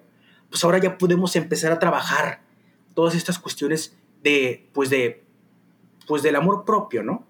pues 0.50 0.64
ahora 0.64 0.78
ya 0.78 0.98
podemos 0.98 1.36
empezar 1.36 1.72
a 1.72 1.78
trabajar 1.78 2.40
todas 2.94 3.14
estas 3.14 3.38
cuestiones 3.38 3.96
de, 4.22 4.68
pues 4.72 4.90
de, 4.90 5.22
pues 6.06 6.22
del 6.22 6.36
amor 6.36 6.64
propio, 6.64 7.02
¿no? 7.02 7.26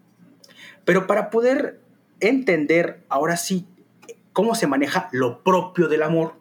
Pero 0.85 1.05
para 1.05 1.29
poder 1.29 1.79
entender 2.19 3.03
ahora 3.09 3.37
sí 3.37 3.67
cómo 4.33 4.55
se 4.55 4.67
maneja 4.67 5.09
lo 5.11 5.43
propio 5.43 5.87
del 5.87 6.03
amor, 6.03 6.35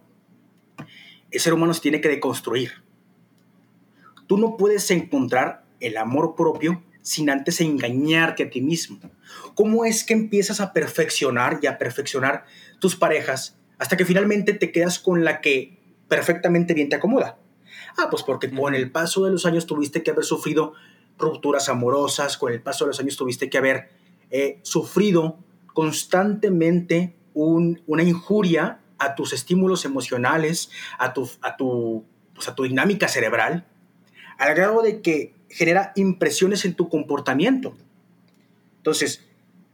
el 1.31 1.41
ser 1.41 1.53
humano 1.53 1.75
se 1.75 1.83
tiene 1.83 2.01
que 2.01 2.09
deconstruir. 2.09 2.83
Tú 4.29 4.39
no 4.39 4.57
puedes 4.57 4.89
encontrar 4.93 5.65
el 5.81 5.97
amor 5.97 6.37
propio 6.37 6.85
sin 7.03 7.31
antes 7.31 7.61
engañarte 7.61 8.45
a 8.45 8.51
ti 8.51 8.61
mismo. 8.61 9.01
¿Cómo 9.55 9.85
es 9.85 10.05
que 10.05 10.13
empiezas 10.13 10.61
a 10.61 10.73
perfeccionar 10.73 11.59
y 11.63 11.67
a 11.67 11.79
perfeccionar 11.79 12.45
tus 12.79 12.95
parejas 12.95 13.59
hasta 13.79 13.97
que 13.97 14.05
finalmente 14.05 14.53
te 14.53 14.71
quedas 14.71 14.99
con 14.99 15.25
la 15.25 15.41
que 15.41 15.79
perfectamente 16.09 16.75
bien 16.75 16.91
te 16.91 16.97
acomoda? 16.97 17.39
Ah, 17.97 18.09
pues 18.11 18.23
porque 18.23 18.51
con 18.51 18.75
el 18.75 18.93
paso 18.93 19.25
de 19.25 19.33
los 19.33 19.47
años 19.47 19.67
tuviste 19.67 20.03
que 20.03 20.11
haber 20.11 20.25
sufrido 20.25 20.75
rupturas 21.19 21.69
amorosas, 21.69 22.37
con 22.37 22.53
el 22.53 22.63
paso 22.63 22.85
de 22.85 22.91
los 22.91 23.01
años 23.01 23.17
tuviste 23.17 23.51
que 23.51 23.59
haber 23.59 23.89
eh, 24.31 24.61
sufrido 24.63 25.39
constantemente 25.73 27.17
una 27.35 28.03
injuria 28.03 28.81
a 28.99 29.15
tus 29.15 29.33
estímulos 29.33 29.85
emocionales, 29.85 30.71
a 30.99 31.13
tu, 31.15 31.31
a, 31.41 31.57
tu, 31.57 32.05
pues, 32.35 32.49
a 32.49 32.55
tu 32.55 32.65
dinámica 32.65 33.09
cerebral, 33.09 33.67
al 34.39 34.55
grado 34.55 34.83
de 34.83 35.03
que 35.03 35.35
genera 35.51 35.93
impresiones 35.97 36.65
en 36.65 36.75
tu 36.75 36.89
comportamiento. 36.89 37.77
Entonces, 38.79 39.25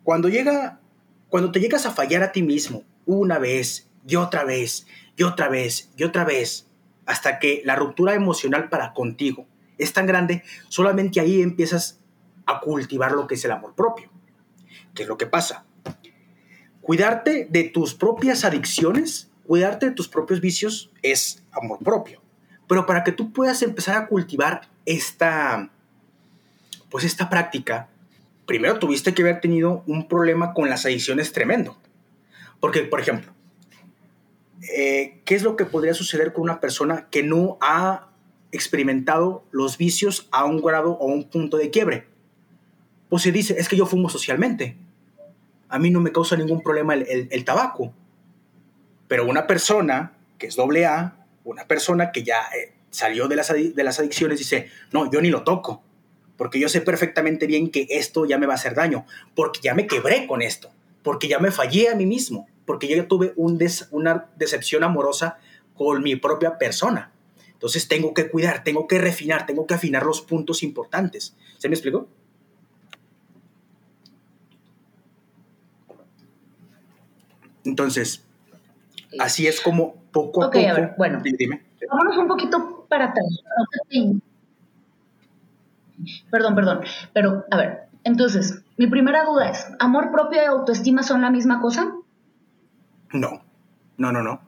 cuando 0.02 0.28
llega, 0.28 0.80
cuando 1.28 1.52
te 1.52 1.60
llegas 1.60 1.86
a 1.86 1.90
fallar 1.90 2.22
a 2.22 2.32
ti 2.32 2.42
mismo 2.42 2.82
una 3.06 3.38
vez 3.38 3.88
y 4.06 4.16
otra 4.16 4.44
vez 4.44 4.86
y 5.16 5.22
otra 5.22 5.48
vez 5.48 5.90
y 5.96 6.04
otra 6.04 6.24
vez, 6.24 6.66
hasta 7.06 7.38
que 7.38 7.62
la 7.64 7.76
ruptura 7.76 8.14
emocional 8.14 8.68
para 8.70 8.94
contigo 8.94 9.46
es 9.76 9.92
tan 9.92 10.06
grande, 10.06 10.42
solamente 10.68 11.20
ahí 11.20 11.42
empiezas 11.42 12.00
a 12.46 12.60
cultivar 12.60 13.12
lo 13.12 13.26
que 13.26 13.34
es 13.34 13.44
el 13.44 13.50
amor 13.50 13.74
propio. 13.74 14.10
¿Qué 14.94 15.02
es 15.02 15.08
lo 15.08 15.18
que 15.18 15.26
pasa? 15.26 15.66
Cuidarte 16.80 17.46
de 17.50 17.64
tus 17.64 17.94
propias 17.94 18.44
adicciones, 18.44 19.30
cuidarte 19.46 19.86
de 19.86 19.92
tus 19.92 20.08
propios 20.08 20.40
vicios 20.40 20.90
es 21.02 21.42
amor 21.50 21.78
propio. 21.80 22.23
Pero 22.68 22.86
para 22.86 23.04
que 23.04 23.12
tú 23.12 23.32
puedas 23.32 23.62
empezar 23.62 23.96
a 23.96 24.06
cultivar 24.06 24.68
esta, 24.86 25.70
pues 26.90 27.04
esta 27.04 27.28
práctica, 27.28 27.88
primero 28.46 28.78
tuviste 28.78 29.14
que 29.14 29.22
haber 29.22 29.40
tenido 29.40 29.82
un 29.86 30.08
problema 30.08 30.54
con 30.54 30.68
las 30.68 30.86
adicciones 30.86 31.32
tremendo. 31.32 31.76
Porque, 32.60 32.82
por 32.82 33.00
ejemplo, 33.00 33.32
eh, 34.74 35.20
¿qué 35.24 35.34
es 35.34 35.42
lo 35.42 35.56
que 35.56 35.66
podría 35.66 35.94
suceder 35.94 36.32
con 36.32 36.44
una 36.44 36.60
persona 36.60 37.08
que 37.10 37.22
no 37.22 37.58
ha 37.60 38.08
experimentado 38.52 39.44
los 39.50 39.76
vicios 39.76 40.28
a 40.30 40.44
un 40.44 40.62
grado 40.62 40.92
o 40.92 41.10
a 41.10 41.14
un 41.14 41.24
punto 41.24 41.56
de 41.56 41.70
quiebre? 41.70 42.06
Pues 43.08 43.22
se 43.22 43.32
dice, 43.32 43.56
es 43.58 43.68
que 43.68 43.76
yo 43.76 43.86
fumo 43.86 44.08
socialmente. 44.08 44.76
A 45.68 45.78
mí 45.78 45.90
no 45.90 46.00
me 46.00 46.12
causa 46.12 46.36
ningún 46.36 46.62
problema 46.62 46.94
el, 46.94 47.44
tabaco. 47.44 47.92
Pero 49.08 49.26
una 49.26 49.46
persona 49.46 50.12
que 50.38 50.46
es 50.46 50.56
doble 50.56 50.86
A, 50.86 51.23
una 51.44 51.66
persona 51.66 52.10
que 52.10 52.22
ya 52.22 52.40
eh, 52.56 52.72
salió 52.90 53.28
de 53.28 53.36
las, 53.36 53.48
de 53.52 53.84
las 53.84 53.98
adicciones 54.00 54.38
dice, 54.38 54.70
no, 54.92 55.10
yo 55.10 55.20
ni 55.20 55.28
lo 55.28 55.44
toco, 55.44 55.82
porque 56.36 56.58
yo 56.58 56.68
sé 56.68 56.80
perfectamente 56.80 57.46
bien 57.46 57.70
que 57.70 57.86
esto 57.90 58.24
ya 58.24 58.38
me 58.38 58.46
va 58.46 58.54
a 58.54 58.56
hacer 58.56 58.74
daño, 58.74 59.06
porque 59.34 59.60
ya 59.62 59.74
me 59.74 59.86
quebré 59.86 60.26
con 60.26 60.42
esto, 60.42 60.70
porque 61.02 61.28
ya 61.28 61.38
me 61.38 61.50
fallé 61.50 61.88
a 61.88 61.94
mí 61.94 62.06
mismo, 62.06 62.48
porque 62.64 62.88
ya 62.88 63.06
tuve 63.06 63.32
un 63.36 63.58
una 63.90 64.26
decepción 64.36 64.84
amorosa 64.84 65.38
con 65.74 66.02
mi 66.02 66.16
propia 66.16 66.58
persona. 66.58 67.12
Entonces 67.52 67.88
tengo 67.88 68.14
que 68.14 68.28
cuidar, 68.28 68.64
tengo 68.64 68.86
que 68.86 68.98
refinar, 68.98 69.46
tengo 69.46 69.66
que 69.66 69.74
afinar 69.74 70.04
los 70.04 70.20
puntos 70.20 70.62
importantes. 70.62 71.36
¿Se 71.58 71.68
me 71.68 71.74
explicó? 71.74 72.08
Entonces, 77.64 78.24
así 79.18 79.46
es 79.46 79.60
como 79.60 79.94
poco 80.12 80.44
a 80.44 80.50
poco. 80.50 80.58
A 80.68 80.72
ver, 80.72 80.94
bueno, 80.96 81.20
dime. 81.22 81.64
Vámonos 81.88 82.16
un 82.16 82.28
poquito 82.28 82.86
para 82.88 83.06
atrás. 83.06 83.26
Perdón, 86.30 86.54
perdón. 86.54 86.80
Pero, 87.12 87.44
a 87.50 87.56
ver, 87.56 87.88
entonces, 88.04 88.62
mi 88.76 88.86
primera 88.86 89.24
duda 89.24 89.50
es, 89.50 89.66
¿amor 89.78 90.10
propio 90.10 90.42
y 90.42 90.46
autoestima 90.46 91.02
son 91.02 91.22
la 91.22 91.30
misma 91.30 91.60
cosa? 91.60 91.94
No, 93.12 93.42
no, 93.96 94.12
no, 94.12 94.22
no. 94.22 94.40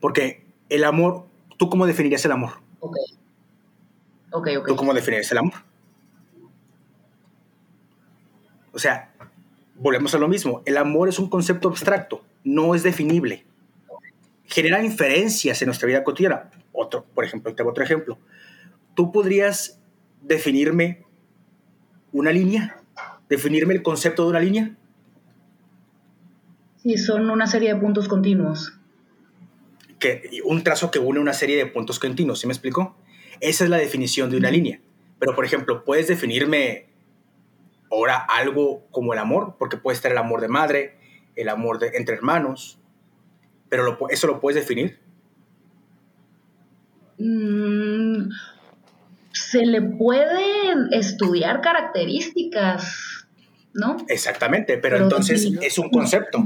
Porque 0.00 0.46
el 0.68 0.84
amor, 0.84 1.26
¿tú 1.56 1.68
cómo 1.70 1.86
definirías 1.86 2.24
el 2.24 2.32
amor? 2.32 2.50
Ok. 2.80 2.96
Ok, 4.32 4.48
ok. 4.58 4.66
¿Tú 4.68 4.76
cómo 4.76 4.92
definirías 4.92 5.30
el 5.32 5.38
amor? 5.38 5.54
O 8.72 8.78
sea, 8.78 9.10
volvemos 9.76 10.14
a 10.14 10.18
lo 10.18 10.28
mismo. 10.28 10.62
El 10.66 10.76
amor 10.76 11.08
es 11.08 11.18
un 11.18 11.30
concepto 11.30 11.68
abstracto, 11.68 12.22
no 12.46 12.74
es 12.74 12.82
definible 12.82 13.44
genera 14.46 14.82
inferencias 14.82 15.60
en 15.62 15.66
nuestra 15.66 15.86
vida 15.86 16.04
cotidiana. 16.04 16.50
Otro, 16.72 17.04
por 17.14 17.24
ejemplo, 17.24 17.54
tengo 17.54 17.70
otro 17.70 17.84
ejemplo. 17.84 18.18
¿Tú 18.94 19.12
podrías 19.12 19.80
definirme 20.22 21.04
una 22.12 22.32
línea? 22.32 22.80
¿Definirme 23.28 23.74
el 23.74 23.82
concepto 23.82 24.24
de 24.24 24.30
una 24.30 24.40
línea? 24.40 24.76
Sí, 26.76 26.96
son 26.96 27.28
una 27.30 27.46
serie 27.46 27.74
de 27.74 27.80
puntos 27.80 28.08
continuos. 28.08 28.78
Que, 29.98 30.40
un 30.44 30.62
trazo 30.62 30.90
que 30.90 30.98
une 30.98 31.18
una 31.18 31.32
serie 31.32 31.56
de 31.56 31.66
puntos 31.66 31.98
continuos, 31.98 32.40
¿sí 32.40 32.46
me 32.46 32.52
explico? 32.52 32.96
Esa 33.40 33.64
es 33.64 33.70
la 33.70 33.78
definición 33.78 34.30
de 34.30 34.36
una 34.36 34.50
línea. 34.50 34.80
Pero, 35.18 35.34
por 35.34 35.44
ejemplo, 35.44 35.84
puedes 35.84 36.06
definirme 36.06 36.86
ahora 37.90 38.16
algo 38.16 38.86
como 38.90 39.12
el 39.12 39.18
amor, 39.18 39.56
porque 39.58 39.76
puede 39.76 39.96
estar 39.96 40.12
el 40.12 40.18
amor 40.18 40.40
de 40.40 40.48
madre, 40.48 40.96
el 41.36 41.48
amor 41.48 41.78
de, 41.78 41.92
entre 41.94 42.16
hermanos, 42.16 42.78
pero 43.68 43.98
¿eso 44.10 44.26
lo 44.26 44.40
puedes 44.40 44.60
definir? 44.60 44.98
Mm, 47.18 48.30
se 49.32 49.64
le 49.64 49.82
pueden 49.82 50.92
estudiar 50.92 51.60
características, 51.60 53.28
¿no? 53.74 53.96
Exactamente, 54.08 54.78
pero, 54.78 54.96
entonces 54.96 55.50
es 55.60 55.78
un 55.78 55.90
concepto. 55.90 56.42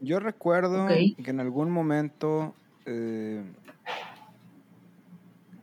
Yo 0.00 0.20
recuerdo 0.20 0.88
que 0.88 1.30
en 1.30 1.40
algún 1.40 1.70
momento, 1.70 2.54
eh, 2.84 3.42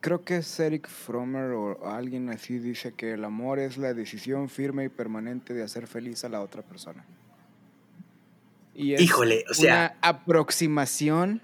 creo 0.01 0.23
que 0.23 0.37
es 0.37 0.59
Eric 0.59 0.87
Fromer 0.87 1.51
o 1.51 1.89
alguien 1.89 2.29
así 2.29 2.59
dice 2.59 2.93
que 2.93 3.13
el 3.13 3.23
amor 3.23 3.59
es 3.59 3.77
la 3.77 3.93
decisión 3.93 4.49
firme 4.49 4.85
y 4.85 4.89
permanente 4.89 5.53
de 5.53 5.63
hacer 5.63 5.87
feliz 5.87 6.23
a 6.25 6.29
la 6.29 6.41
otra 6.41 6.61
persona. 6.61 7.05
Y 8.75 8.93
es 8.93 9.01
Híjole, 9.01 9.45
o 9.49 9.53
sea. 9.53 9.95
Una 10.01 10.09
aproximación. 10.09 11.41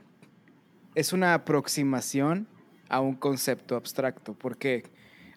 Es 0.95 1.13
una 1.13 1.33
aproximación 1.33 2.47
a 2.89 2.99
un 2.99 3.15
concepto 3.15 3.75
abstracto. 3.75 4.33
Porque 4.33 4.83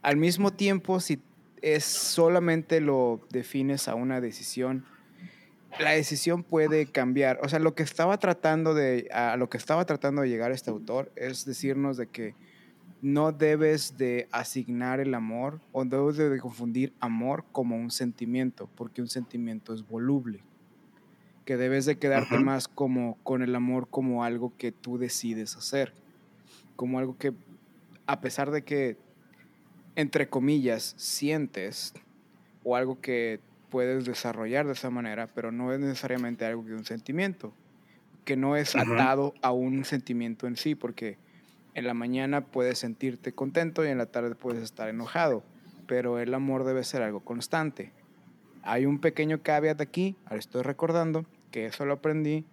al 0.00 0.16
mismo 0.16 0.52
tiempo, 0.52 1.00
si 1.00 1.20
es 1.61 1.85
solamente 1.85 2.81
lo 2.81 3.20
defines 3.31 3.88
a 3.88 3.94
una 3.94 4.20
decisión, 4.20 4.85
la 5.78 5.90
decisión 5.90 6.42
puede 6.42 6.87
cambiar. 6.87 7.38
O 7.42 7.48
sea, 7.48 7.59
lo 7.59 7.74
que 7.74 7.83
estaba 7.83 8.18
tratando 8.18 8.74
de, 8.74 9.09
a 9.12 9.37
lo 9.37 9.48
que 9.48 9.59
estaba 9.59 9.85
tratando 9.85 10.22
de 10.22 10.28
llegar 10.28 10.52
este 10.52 10.70
autor 10.70 11.12
es 11.16 11.44
decirnos 11.44 11.96
de 11.96 12.09
que 12.09 12.35
no 13.00 13.33
debes 13.33 13.96
de 13.98 14.28
asignar 14.31 15.00
el 15.00 15.14
amor 15.14 15.61
o 15.72 15.85
debes 15.85 16.16
de 16.16 16.38
confundir 16.38 16.92
amor 17.00 17.44
como 17.52 17.76
un 17.76 17.90
sentimiento, 17.90 18.68
porque 18.76 19.02
un 19.02 19.09
sentimiento 19.09 19.74
es 19.74 19.87
voluble 19.87 20.42
que 21.44 21.57
debes 21.57 21.87
de 21.87 21.98
quedarte 21.98 22.38
más 22.38 22.68
como 22.68 23.18
con 23.22 23.42
el 23.42 23.55
amor 23.55 23.88
como 23.90 24.24
algo 24.24 24.52
que 24.57 24.72
tú 24.72 24.98
decides 24.98 25.57
hacer, 25.57 25.92
como 26.76 26.98
algo 26.98 27.16
que 27.18 27.33
a 28.07 28.20
pesar 28.20 28.50
de 28.50 28.62
que 28.62 28.96
entre 29.96 30.28
comillas 30.28 30.94
sientes 30.96 31.94
o 32.64 32.76
algo 32.76 33.00
que 33.00 33.40
puedes 33.70 34.05
desarrollar 34.05 34.66
de 34.66 34.72
esa 34.72 34.90
manera, 34.90 35.28
pero 35.35 35.50
no 35.50 35.72
es 35.72 35.81
necesariamente 35.81 36.44
algo 36.44 36.64
que 36.64 36.74
un 36.74 36.85
sentimiento, 36.85 37.52
que 38.24 38.37
no 38.37 38.57
es 38.57 38.76
atado 38.76 39.35
a 39.42 39.52
un 39.52 39.85
sentimiento 39.85 40.46
en 40.46 40.57
sí, 40.57 40.74
porque 40.74 41.16
en 41.74 41.87
la 41.87 41.94
mañana 41.94 42.42
puedes 42.42 42.78
sentirte 42.78 43.33
contento 43.33 43.85
y 43.85 43.88
en 43.88 43.98
la 43.98 44.07
tarde 44.07 44.35
puedes 44.35 44.62
estar 44.62 44.88
enojado, 44.88 45.42
pero 45.87 46.18
el 46.18 46.35
amor 46.35 46.64
debe 46.64 46.85
ser 46.85 47.02
algo 47.02 47.20
constante. 47.20 47.92
Hay 48.62 48.87
un 48.87 49.01
pequeño 49.01 49.42
caveat 49.42 49.81
aquí, 49.81 50.16
ahora 50.25 50.38
estoy 50.38 50.62
recordando, 50.62 51.27
que 51.51 51.66
eso 51.66 51.85
lo 51.85 51.94
aprendí 51.94 52.44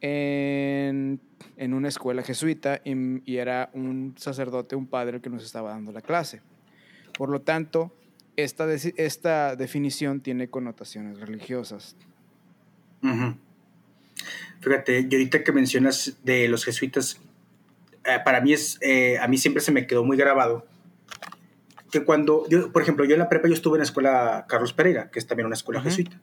en, 0.00 1.20
una 1.58 1.88
escuela 1.88 2.22
jesuita 2.22 2.80
y, 2.84 3.36
era 3.36 3.70
un 3.72 4.14
sacerdote, 4.16 4.76
un 4.76 4.86
padre 4.86 5.20
que 5.20 5.30
nos 5.30 5.44
estaba 5.44 5.70
dando 5.70 5.92
la 5.92 6.02
clase. 6.02 6.42
Por 7.16 7.28
lo 7.28 7.40
tanto, 7.40 7.94
esta, 8.36 8.72
esta 8.72 9.56
definición 9.56 10.20
tiene 10.20 10.48
connotaciones 10.48 11.20
religiosas. 11.20 11.96
Fíjate, 14.60 15.06
y 15.08 15.14
ahorita 15.14 15.44
que 15.44 15.52
mencionas 15.52 16.16
de 16.24 16.48
los 16.48 16.64
jesuitas, 16.64 17.20
eh, 18.04 18.18
para 18.24 18.40
mí 18.40 18.52
es, 18.52 18.78
eh, 18.80 19.18
a 19.18 19.28
mí 19.28 19.36
siempre 19.36 19.62
se 19.62 19.72
me 19.72 19.86
quedó 19.86 20.04
muy 20.04 20.16
grabado 20.16 20.66
que 21.94 22.04
cuando, 22.04 22.44
yo, 22.48 22.72
por 22.72 22.82
ejemplo, 22.82 23.04
yo 23.04 23.14
en 23.14 23.20
la 23.20 23.28
prepa 23.28 23.46
yo 23.46 23.54
estuve 23.54 23.76
en 23.76 23.78
la 23.78 23.84
escuela 23.84 24.46
Carlos 24.48 24.72
Pereira, 24.72 25.12
que 25.12 25.20
es 25.20 25.28
también 25.28 25.46
una 25.46 25.54
escuela 25.54 25.80
jesuita. 25.80 26.20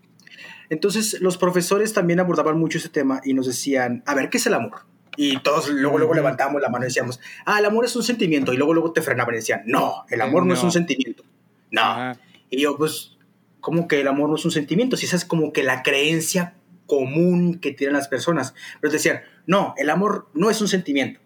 Entonces, 0.69 1.21
los 1.21 1.37
profesores 1.37 1.93
también 1.93 2.19
abordaban 2.19 2.59
mucho 2.59 2.77
ese 2.77 2.89
tema 2.89 3.21
y 3.23 3.33
nos 3.33 3.47
decían, 3.47 4.03
a 4.05 4.13
ver, 4.13 4.29
¿qué 4.29 4.35
es 4.35 4.45
el 4.47 4.53
amor? 4.53 4.79
Y 5.15 5.39
todos 5.39 5.69
luego, 5.69 5.97
luego 5.97 6.13
levantábamos 6.13 6.61
la 6.61 6.67
mano 6.67 6.83
y 6.83 6.89
decíamos, 6.89 7.21
ah, 7.45 7.59
el 7.59 7.65
amor 7.65 7.85
es 7.85 7.95
un 7.95 8.03
sentimiento. 8.03 8.51
Y 8.51 8.57
luego, 8.57 8.73
luego 8.73 8.91
te 8.91 9.01
frenaban 9.01 9.33
y 9.33 9.37
decían, 9.37 9.61
no, 9.65 10.03
el 10.09 10.19
amor 10.19 10.45
no, 10.45 10.53
es 10.53 10.61
un 10.61 10.73
sentimiento. 10.73 11.23
No. 11.71 12.17
Y 12.49 12.63
yo, 12.63 12.77
pues, 12.77 13.17
¿cómo 13.61 13.87
que 13.87 14.01
el 14.01 14.09
amor 14.09 14.27
no 14.27 14.35
es 14.35 14.43
un 14.43 14.51
sentimiento? 14.51 14.97
Si 14.97 15.05
esa 15.05 15.15
es 15.15 15.23
como 15.23 15.53
que 15.53 15.63
la 15.63 15.83
creencia 15.83 16.55
común 16.85 17.59
que 17.59 17.71
tienen 17.71 17.95
las 17.95 18.09
personas. 18.09 18.53
Pero 18.81 18.91
decían, 18.91 19.21
no, 19.45 19.73
el 19.77 19.89
amor 19.89 20.27
no 20.33 20.49
es 20.49 20.59
un 20.59 20.67
sentimiento. 20.67 21.21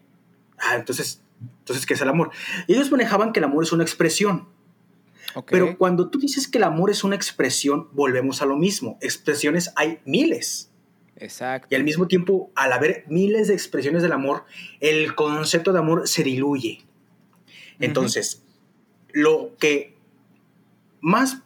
Ah, 0.56 0.76
entonces, 0.76 1.24
entonces, 1.60 1.86
¿qué 1.86 1.94
es 1.94 2.00
el 2.00 2.08
amor? 2.08 2.30
Y 2.66 2.74
ellos 2.74 2.90
manejaban 2.90 3.32
que 3.32 3.40
el 3.40 3.44
amor 3.44 3.64
es 3.64 3.72
una 3.72 3.82
expresión. 3.82 4.48
Pero 5.46 5.76
cuando 5.76 6.08
tú 6.08 6.18
dices 6.18 6.48
que 6.48 6.58
el 6.58 6.64
amor 6.64 6.90
es 6.90 7.04
una 7.04 7.14
expresión, 7.14 7.88
volvemos 7.92 8.40
a 8.40 8.46
lo 8.46 8.56
mismo. 8.56 8.96
Expresiones 9.02 9.72
hay 9.76 9.98
miles. 10.06 10.70
Exacto. 11.16 11.68
Y 11.70 11.74
al 11.74 11.84
mismo 11.84 12.08
tiempo, 12.08 12.50
al 12.54 12.72
haber 12.72 13.04
miles 13.08 13.48
de 13.48 13.54
expresiones 13.54 14.02
del 14.02 14.12
amor, 14.12 14.44
el 14.80 15.14
concepto 15.14 15.72
de 15.72 15.78
amor 15.78 16.08
se 16.08 16.22
diluye. 16.22 16.84
Entonces, 17.78 18.42
lo 19.12 19.54
que 19.58 19.96
más 21.00 21.42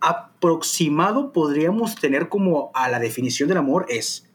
aproximado 0.00 1.32
podríamos 1.32 1.96
tener 1.96 2.28
como 2.28 2.70
a 2.74 2.88
la 2.88 2.98
definición 2.98 3.48
del 3.48 3.58
amor 3.58 3.86
es, 3.88 4.30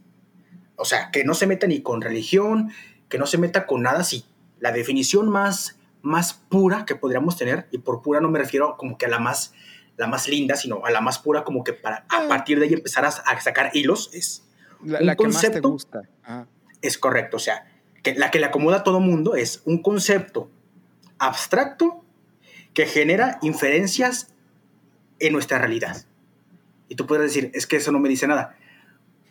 o 0.75 0.85
sea, 0.85 1.11
que 1.11 1.23
no 1.23 1.33
se 1.33 1.47
meta 1.47 1.67
ni 1.67 1.81
con 1.81 2.01
religión, 2.01 2.71
que 3.07 3.17
no 3.17 3.25
se 3.25 3.37
meta 3.37 3.65
con 3.65 3.83
nada 3.83 3.99
así. 3.99 4.25
La 4.59 4.71
definición 4.71 5.29
más, 5.29 5.77
más 6.01 6.33
pura 6.33 6.85
que 6.85 6.95
podríamos 6.95 7.37
tener, 7.37 7.67
y 7.71 7.79
por 7.79 8.01
pura 8.01 8.21
no 8.21 8.29
me 8.29 8.39
refiero 8.39 8.77
como 8.77 8.97
que 8.97 9.05
a 9.05 9.09
la 9.09 9.19
más, 9.19 9.53
la 9.97 10.07
más 10.07 10.27
linda, 10.27 10.55
sino 10.55 10.85
a 10.85 10.91
la 10.91 11.01
más 11.01 11.19
pura 11.19 11.43
como 11.43 11.63
que 11.63 11.73
para 11.73 11.97
a 11.97 12.05
ah. 12.09 12.25
partir 12.27 12.59
de 12.59 12.65
ahí 12.65 12.73
empezar 12.73 13.05
a, 13.05 13.11
sacar 13.11 13.71
hilos, 13.73 14.09
es 14.13 14.43
la, 14.83 15.15
que 15.15 15.27
más 15.27 15.41
te 15.41 15.59
gusta. 15.59 16.03
Es 16.81 16.97
correcto, 16.97 17.37
o 17.37 17.39
sea, 17.39 17.65
que 18.03 18.15
la 18.15 18.31
que 18.31 18.39
le 18.39 18.45
acomoda 18.45 18.77
a 18.77 18.83
todo 18.83 18.99
mundo 18.99 19.35
es 19.35 19.61
un 19.65 19.81
concepto 19.81 20.49
abstracto 21.17 22.03
que 22.73 22.85
genera 22.85 23.39
inferencias 23.41 24.33
en 25.19 25.33
nuestra 25.33 25.59
realidad. 25.59 26.05
Y 26.87 26.95
tú 26.95 27.05
puedes 27.05 27.33
decir, 27.33 27.51
es 27.53 27.67
que 27.67 27.77
eso 27.77 27.91
no 27.91 27.99
me 27.99 28.09
dice 28.09 28.27
nada. 28.27 28.57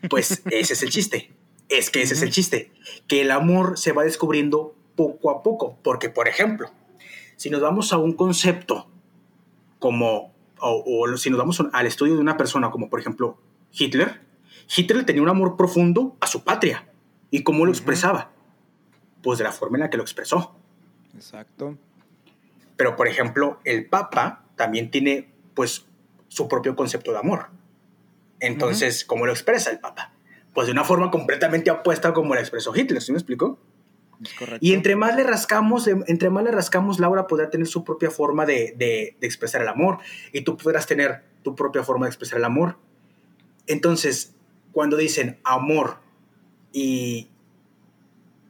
Pues 0.09 0.43
ese 0.51 0.73
es 0.75 0.83
el 0.83 0.91
chiste. 0.91 1.33
Es 1.69 1.91
que 1.91 2.03
ese 2.03 2.15
es 2.15 2.23
el 2.23 2.31
chiste. 2.31 2.71
Que 3.07 3.23
el 3.23 3.31
amor 3.31 3.79
se 3.79 3.93
va 3.93 4.05
descubriendo 4.05 4.75
poco 4.99 5.31
a 5.31 5.45
poco. 5.45 5.79
Porque, 5.85 6.11
por 6.11 6.27
ejemplo, 6.27 6.71
si 7.37 7.49
nos 7.51 7.61
vamos 7.61 7.93
a 7.93 7.99
un 7.99 8.13
concepto 8.15 8.89
como, 9.79 10.35
o, 10.61 11.17
si 11.17 11.31
nos 11.31 11.39
vamos 11.39 11.63
al 11.73 11.87
estudio 11.87 12.17
de 12.17 12.21
una 12.21 12.37
persona 12.37 12.73
como, 12.73 12.91
por 12.91 12.99
ejemplo, 12.99 13.39
Hitler, 13.73 14.21
Hitler 14.77 15.07
tenía 15.07 15.23
un 15.23 15.29
amor 15.29 15.57
profundo 15.57 16.17
a 16.21 16.27
su 16.27 16.43
patria. 16.43 16.89
¿Y 17.31 17.45
cómo 17.45 17.65
lo 17.65 17.71
expresaba? 17.71 18.33
Pues 19.23 19.39
de 19.39 19.45
la 19.45 19.53
forma 19.53 19.77
en 19.77 19.83
la 19.83 19.91
que 19.91 19.97
lo 19.97 20.03
expresó. 20.03 20.57
Exacto. 21.15 21.79
Pero, 22.77 22.97
por 22.97 23.07
ejemplo, 23.07 23.61
el 23.65 23.87
Papa 23.87 24.45
también 24.57 24.91
tiene, 24.91 25.31
pues, 25.55 25.87
su 26.27 26.49
propio 26.49 26.75
concepto 26.75 27.13
de 27.13 27.19
amor. 27.19 27.51
Entonces, 28.41 29.05
¿cómo 29.05 29.27
lo 29.27 29.33
expresa 29.33 29.71
el 29.71 29.79
Papa? 29.79 30.13
Pues 30.55 30.67
de 30.67 30.73
una 30.73 30.85
forma 30.85 31.11
completamente 31.11 31.71
opuesta 31.71 32.13
como 32.13 32.35
lo 32.35 32.41
expresó 32.41 32.75
Hitler, 32.75 33.01
¿sí 33.01 33.13
me 33.13 33.19
explico? 33.19 33.59
Y 34.61 34.75
entre 34.75 34.97
más 34.97 35.15
le 35.17 35.23
rascamos, 35.23 35.87
entre 35.87 36.31
más 36.31 36.45
le 36.45 36.51
rascamos, 36.51 36.99
Laura 36.99 37.27
podrá 37.27 37.51
tener 37.51 37.67
su 37.67 37.85
propia 37.85 38.11
forma 38.11 38.47
de, 38.47 39.17
expresar 39.21 39.63
el 39.63 39.69
amor 39.69 39.99
y 40.33 40.43
tú 40.43 40.57
podrás 40.57 40.87
tener 40.87 41.23
tu 41.43 41.55
propia 41.55 41.85
forma 41.85 42.07
de 42.07 42.11
expresar 42.11 42.39
el 42.39 42.45
amor. 42.45 42.77
Entonces, 43.67 44.35
cuando 44.73 44.97
dicen 44.97 45.39
amor 45.45 45.99
y 46.73 47.29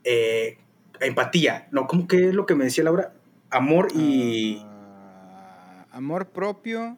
eh, 0.04 0.58
empatía, 1.00 1.68
no, 1.70 1.86
¿cómo 1.86 2.08
que 2.08 2.28
es 2.28 2.34
lo 2.34 2.46
que 2.46 2.54
me 2.54 2.64
decía 2.64 2.84
Laura? 2.84 3.12
Amor 3.50 3.88
y... 3.94 4.62
Ah, 4.62 5.86
amor 5.92 6.28
propio 6.28 6.96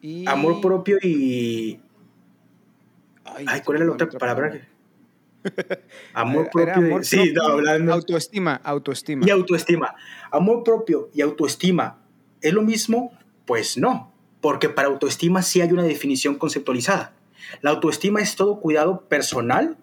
y... 0.00 0.26
Amor 0.26 0.60
propio 0.60 0.98
y... 1.02 1.80
Ay, 3.24 3.60
¿cuál 3.64 3.78
era 3.78 3.86
la 3.86 3.92
otra 3.92 4.08
palabra? 4.08 4.68
amor 6.14 6.48
propio. 6.50 7.02
sí, 7.02 7.34
hablando. 7.42 7.92
Autoestima, 7.92 8.60
autoestima. 8.62 9.26
Y 9.26 9.30
autoestima. 9.30 9.94
Amor 10.30 10.62
propio 10.64 11.10
y 11.14 11.20
autoestima, 11.22 12.02
¿es 12.40 12.52
lo 12.52 12.62
mismo? 12.62 13.12
Pues 13.44 13.78
no, 13.78 14.12
porque 14.40 14.68
para 14.68 14.88
autoestima 14.88 15.42
sí 15.42 15.60
hay 15.60 15.72
una 15.72 15.84
definición 15.84 16.36
conceptualizada. 16.36 17.12
La 17.60 17.70
autoestima 17.70 18.20
es 18.20 18.36
todo 18.36 18.60
cuidado 18.60 19.02
personal 19.02 19.76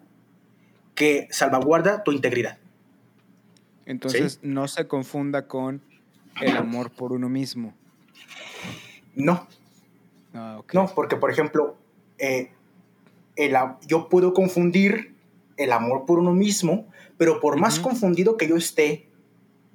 que 0.94 1.28
salvaguarda 1.30 2.04
tu 2.04 2.12
integridad. 2.12 2.58
Entonces 3.86 4.40
no 4.42 4.68
se 4.68 4.86
confunda 4.86 5.46
con 5.46 5.82
el 6.40 6.56
amor 6.56 6.90
por 6.90 7.12
uno 7.12 7.28
mismo. 7.28 7.74
No. 9.14 9.46
Ah, 10.32 10.60
no, 10.72 10.92
porque 10.94 11.16
por 11.16 11.30
ejemplo, 11.30 11.76
eh, 12.18 12.50
yo 13.86 14.08
puedo 14.08 14.32
confundir 14.32 15.13
el 15.56 15.72
amor 15.72 16.04
por 16.06 16.18
uno 16.18 16.32
mismo, 16.32 16.88
pero 17.16 17.40
por 17.40 17.58
más 17.58 17.78
confundido 17.78 18.36
que 18.36 18.48
yo 18.48 18.56
esté, 18.56 19.08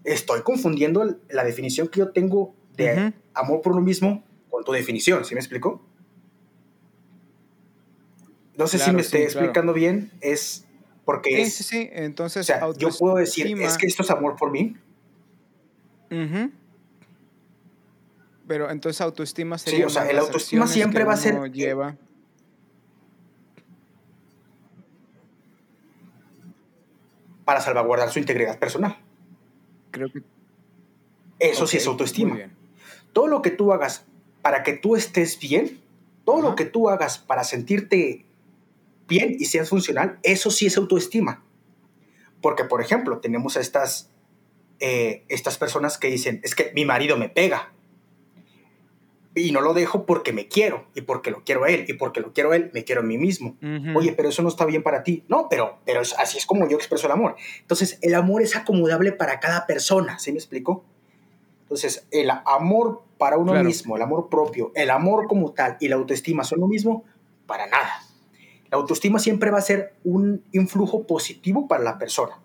estoy 0.04 0.42
confundiendo 0.42 1.18
la 1.30 1.44
definición 1.44 1.88
que 1.88 2.00
yo 2.00 2.12
tengo 2.12 2.54
de 2.76 3.14
amor 3.34 3.62
por 3.62 3.74
uno 3.74 3.82
mismo 3.82 4.24
con 4.50 4.64
tu 4.64 4.72
definición, 4.72 5.26
¿sí 5.26 5.36
me 5.36 5.42
explico? 5.42 5.82
No 8.58 8.68
sé 8.68 8.78
si 8.78 8.92
me 8.92 9.02
estoy 9.02 9.22
explicando 9.22 9.74
bien, 9.74 10.12
es 10.20 10.66
porque 11.06 11.46
sí, 11.46 11.52
Sí, 11.52 11.64
sí, 11.64 11.90
entonces... 11.94 12.52
yo 12.78 12.90
puedo 12.90 13.16
decir, 13.16 13.48
es 13.62 13.78
que 13.78 13.88
esto 13.88 14.04
es 14.04 14.12
amor 14.12 14.36
por 14.36 14.52
mí. 14.52 14.76
Pero 18.48 18.70
entonces 18.70 19.00
autoestima 19.02 19.58
sería... 19.58 19.80
Sí, 19.80 19.84
o 19.86 19.90
sea, 19.90 20.10
el 20.10 20.18
autoestima 20.18 20.68
siempre 20.68 21.04
va 21.04 21.14
a 21.14 21.18
ser... 21.18 21.52
Lleva. 21.52 21.98
Para 27.50 27.62
salvaguardar 27.62 28.12
su 28.12 28.20
integridad 28.20 28.60
personal. 28.60 28.96
Creo 29.90 30.12
que... 30.12 30.22
Eso 31.40 31.66
sí 31.66 31.78
es 31.78 31.88
autoestima. 31.88 32.38
Todo 33.12 33.26
lo 33.26 33.42
que 33.42 33.50
tú 33.50 33.74
hagas 33.74 34.06
para 34.44 34.62
que 34.62 34.74
tú 34.74 34.96
estés 34.96 35.40
bien, 35.40 35.82
todo 36.26 36.44
lo 36.44 36.56
que 36.56 36.66
tú 36.66 36.90
hagas 36.90 37.18
para 37.18 37.44
sentirte 37.44 38.24
bien 39.08 39.36
y 39.40 39.46
seas 39.46 39.68
funcional, 39.68 40.20
eso 40.22 40.52
sí 40.52 40.68
es 40.68 40.78
autoestima. 40.78 41.44
Porque, 42.40 42.66
por 42.66 42.84
ejemplo, 42.84 43.18
tenemos 43.18 43.58
a 43.58 43.62
estas, 43.62 44.12
eh, 44.80 45.24
estas 45.28 45.58
personas 45.58 45.98
que 45.98 46.12
dicen, 46.12 46.42
es 46.44 46.54
que 46.54 46.72
mi 46.76 46.86
marido 46.86 47.18
me 47.18 47.30
pega 47.30 47.74
y 49.40 49.52
no 49.52 49.62
lo 49.62 49.74
dejo 49.74 50.06
porque 50.06 50.34
me 50.34 50.48
quiero 50.48 50.86
y 50.96 51.02
porque 51.02 51.32
lo 51.32 51.44
quiero 51.44 51.64
a 51.64 51.70
él 51.70 51.86
y 51.88 51.94
porque 51.94 52.20
lo 52.20 52.34
quiero 52.34 52.52
a 52.52 52.56
él, 52.56 52.72
me 52.74 52.84
quiero 52.84 53.02
a 53.02 53.04
mí 53.04 53.18
mismo. 53.18 53.56
Oye, 53.96 54.14
pero 54.14 54.30
eso 54.30 54.42
no 54.42 54.50
está 54.50 54.66
bien 54.66 54.84
para 54.84 55.04
ti. 55.04 55.24
No, 55.28 55.48
pero, 55.50 55.80
pero 55.86 56.02
así 56.02 56.38
es 56.38 56.46
como 56.46 56.68
yo 56.68 56.78
expreso 56.78 57.08
el 57.08 57.14
amor. 57.14 57.36
Entonces, 57.62 58.00
el 58.02 58.16
amor 58.16 58.42
es 58.42 58.56
acomodable 58.56 59.12
para 59.12 59.40
cada 59.40 59.66
persona, 59.66 60.20
¿sí 60.20 60.32
me 60.32 60.38
explico? 60.38 60.84
Entonces, 61.64 62.08
el 62.12 62.32
amor 62.46 63.04
para 63.18 63.38
uno 63.38 63.54
mismo, 63.64 63.96
el 63.96 64.02
amor 64.02 64.30
propio, 64.30 64.72
el 64.76 64.90
amor 64.90 65.28
como 65.28 65.52
tal 65.52 65.78
y 65.80 65.88
la 65.88 65.96
autoestima 65.96 66.44
son 66.44 66.62
lo 66.62 66.68
mismo, 66.68 67.04
para 67.46 67.68
nada. 67.68 68.02
La 68.72 68.78
autoestima 68.78 69.20
siempre 69.20 69.52
va 69.52 69.58
a 69.58 69.62
ser 69.62 69.94
un 70.04 70.44
influjo 70.52 71.06
positivo 71.06 71.68
para 71.68 71.84
la 71.84 71.98
persona. 71.98 72.40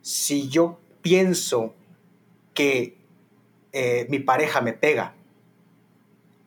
Si 0.00 0.48
yo 0.48 0.78
pienso 1.02 1.74
que 2.54 2.96
eh, 3.72 4.06
mi 4.10 4.18
pareja 4.18 4.60
me 4.60 4.72
pega 4.72 5.14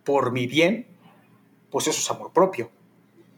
por 0.04 0.32
mi 0.32 0.48
bien, 0.48 0.86
pues 1.72 1.88
eso 1.88 2.00
es 2.00 2.12
amor 2.12 2.32
propio. 2.32 2.72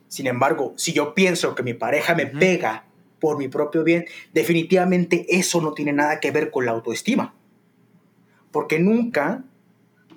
Sin 0.08 0.28
embargo, 0.28 0.73
si 0.76 0.93
yo 0.93 1.13
pienso 1.13 1.56
que 1.56 1.63
mi 1.63 1.73
pareja 1.73 2.15
me 2.15 2.28
pega 2.28 2.86
por 3.19 3.38
mi 3.38 3.47
propio 3.47 3.84
bien, 3.84 4.06
definitivamente 4.34 5.26
eso 5.30 5.62
no 5.62 5.73
tiene 5.73 5.93
nada 5.93 6.19
que 6.19 6.32
ver 6.32 6.52
con 6.52 6.65
la 6.65 6.71
autoestima. 6.71 7.34
Porque 8.52 8.80
nunca 8.80 9.43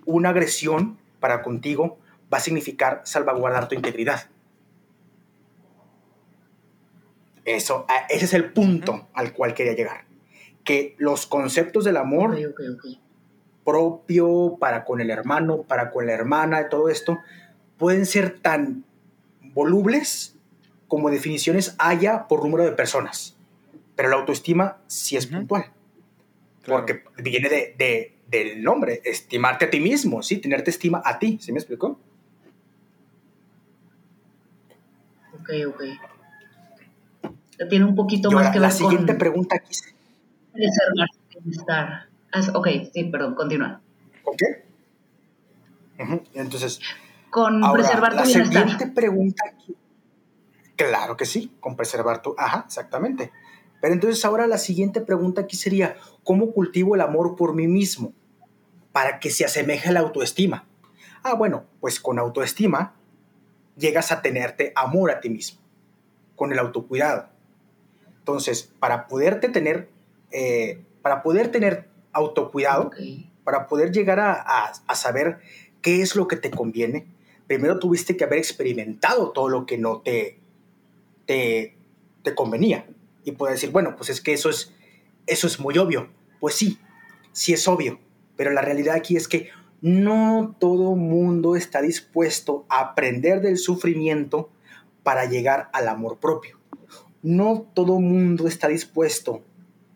una 0.04 0.30
agresión 0.30 0.98
para 1.18 1.42
contigo 1.42 1.98
va 2.32 2.38
a 2.38 2.40
significar 2.40 3.02
salvaguardar 3.04 3.68
tu 3.68 3.74
integridad. 3.74 4.28
Eso, 7.44 7.86
ese 8.08 8.24
es 8.26 8.34
el 8.34 8.52
punto 8.52 9.08
al 9.14 9.32
cual 9.32 9.54
quería 9.54 9.74
llegar. 9.74 10.04
Que 10.62 10.94
los 10.98 11.26
conceptos 11.26 11.84
del 11.84 11.96
amor 11.96 12.38
propio 13.64 14.56
para 14.58 14.84
con 14.84 15.00
el 15.00 15.10
hermano, 15.10 15.62
para 15.62 15.90
con 15.90 16.06
la 16.06 16.12
hermana, 16.12 16.68
todo 16.68 16.88
esto, 16.88 17.18
pueden 17.78 18.06
ser 18.06 18.40
tan 18.40 18.84
volubles 19.54 20.36
como 20.88 21.10
definiciones 21.10 21.74
haya 21.78 22.26
por 22.28 22.42
número 22.42 22.64
de 22.64 22.72
personas. 22.72 23.36
Pero 23.94 24.08
la 24.08 24.16
autoestima 24.16 24.78
sí 24.86 25.16
es 25.16 25.26
puntual. 25.26 25.72
Porque 26.66 27.04
viene 27.22 27.48
de, 27.48 28.16
del 28.28 28.62
nombre, 28.62 29.00
estimarte 29.04 29.66
a 29.66 29.70
ti 29.70 29.80
mismo, 29.80 30.22
¿sí? 30.22 30.38
Tenerte 30.38 30.70
estima 30.70 31.02
a 31.04 31.18
ti, 31.18 31.38
¿sí 31.40 31.52
me 31.52 31.58
explicó? 31.58 31.98
Ok, 35.34 35.50
ok. 35.68 35.82
Tiene 37.68 37.84
un 37.84 37.94
poquito 37.94 38.30
más 38.30 38.50
que 38.50 38.58
ver 38.58 38.60
con... 38.60 38.62
La 38.62 38.70
siguiente 38.70 39.14
pregunta 39.14 39.56
aquí. 39.56 39.74
Preservar 40.52 41.08
bienestar. 41.42 42.09
Ok, 42.54 42.68
sí, 42.92 43.04
perdón, 43.04 43.34
continúa. 43.34 43.80
¿Ok? 44.24 44.42
Entonces... 46.34 46.80
Con 47.30 47.60
preservar 47.72 48.10
tu 48.10 48.16
la 48.16 48.22
bienestar. 48.22 48.62
Siguiente 48.62 48.86
pregunta. 48.88 49.44
Claro 50.76 51.16
que 51.16 51.26
sí, 51.26 51.52
con 51.60 51.76
preservar 51.76 52.22
tu... 52.22 52.34
Ajá, 52.38 52.64
exactamente. 52.66 53.32
Pero 53.80 53.94
entonces 53.94 54.24
ahora 54.24 54.46
la 54.46 54.58
siguiente 54.58 55.00
pregunta 55.00 55.42
aquí 55.42 55.56
sería, 55.56 55.96
¿cómo 56.24 56.52
cultivo 56.52 56.94
el 56.94 57.00
amor 57.00 57.36
por 57.36 57.54
mí 57.54 57.66
mismo 57.66 58.12
para 58.92 59.20
que 59.20 59.30
se 59.30 59.44
asemeje 59.44 59.88
a 59.88 59.92
la 59.92 60.00
autoestima? 60.00 60.66
Ah, 61.22 61.34
bueno, 61.34 61.64
pues 61.80 62.00
con 62.00 62.18
autoestima 62.18 62.94
llegas 63.76 64.12
a 64.12 64.22
tenerte 64.22 64.72
amor 64.74 65.10
a 65.10 65.20
ti 65.20 65.30
mismo, 65.30 65.60
con 66.36 66.52
el 66.52 66.58
autocuidado. 66.58 67.28
Entonces, 68.18 68.72
para 68.78 69.06
poderte 69.06 69.48
tener, 69.48 69.90
eh, 70.30 70.84
para 71.02 71.22
poder 71.22 71.50
tener 71.50 71.88
autocuidado, 72.12 72.90
para 73.44 73.66
poder 73.66 73.92
llegar 73.92 74.20
a, 74.20 74.72
saber 74.94 75.38
qué 75.82 76.02
es 76.02 76.16
lo 76.16 76.28
que 76.28 76.36
te 76.36 76.50
conviene, 76.50 77.06
primero 77.46 77.78
tuviste 77.78 78.16
que 78.16 78.24
haber 78.24 78.38
experimentado 78.38 79.30
todo 79.30 79.48
lo 79.48 79.66
que 79.66 79.78
no 79.78 80.00
te, 80.02 80.38
te, 81.26 81.76
te 82.22 82.34
convenía 82.34 82.86
y 83.24 83.32
puede 83.32 83.54
decir, 83.54 83.70
bueno, 83.70 83.96
pues 83.96 84.10
es 84.10 84.20
que 84.20 84.32
eso 84.32 84.50
es, 84.50 84.72
eso 85.26 85.46
es 85.46 85.60
muy 85.60 85.76
obvio. 85.78 86.08
Pues 86.38 86.54
sí, 86.54 86.78
sí 87.32 87.52
es 87.52 87.66
obvio, 87.68 87.98
pero 88.36 88.50
la 88.50 88.62
realidad 88.62 88.94
aquí 88.94 89.16
es 89.16 89.28
que 89.28 89.50
no 89.80 90.56
todo 90.58 90.94
mundo 90.96 91.56
está 91.56 91.80
dispuesto 91.80 92.66
a 92.68 92.80
aprender 92.80 93.40
del 93.40 93.58
sufrimiento 93.58 94.50
para 95.02 95.24
llegar 95.24 95.70
al 95.72 95.88
amor 95.88 96.18
propio. 96.18 96.58
No 97.22 97.66
todo 97.74 98.00
mundo 98.00 98.46
está 98.46 98.68
dispuesto 98.68 99.42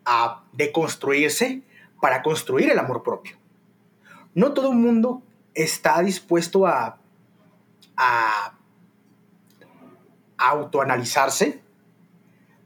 a 0.05 0.45
deconstruirse 0.53 1.63
para 2.01 2.21
construir 2.21 2.69
el 2.69 2.79
amor 2.79 3.03
propio. 3.03 3.37
No 4.33 4.53
todo 4.53 4.71
mundo 4.73 5.23
está 5.53 6.01
dispuesto 6.01 6.67
a, 6.67 6.97
a 7.95 8.55
autoanalizarse 10.37 11.61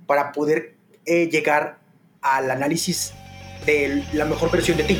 para 0.07 0.31
poder 0.31 0.75
eh, 1.05 1.29
llegar 1.29 1.79
al 2.21 2.49
análisis 2.51 3.13
de 3.65 4.03
la 4.13 4.25
mejor 4.25 4.51
versión 4.51 4.77
de 4.77 4.83
ti. 4.83 4.99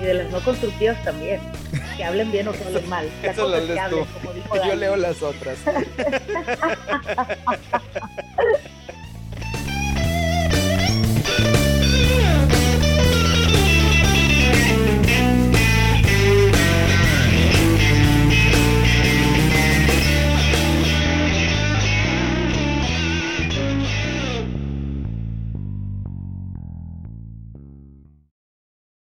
Y 0.00 0.04
de 0.04 0.14
las 0.14 0.30
no 0.30 0.40
constructivas 0.40 1.02
también. 1.04 1.40
Que 1.96 2.04
hablen 2.04 2.32
bien 2.32 2.48
o 2.48 2.52
que 2.52 2.64
hablen 2.64 2.88
mal. 2.88 3.08
Eso 3.22 3.48
lo 3.48 3.60
lees 3.60 3.80
tú. 3.90 4.06
Yo 4.66 4.74
leo 4.74 4.96
las 4.96 5.22
otras. 5.22 5.58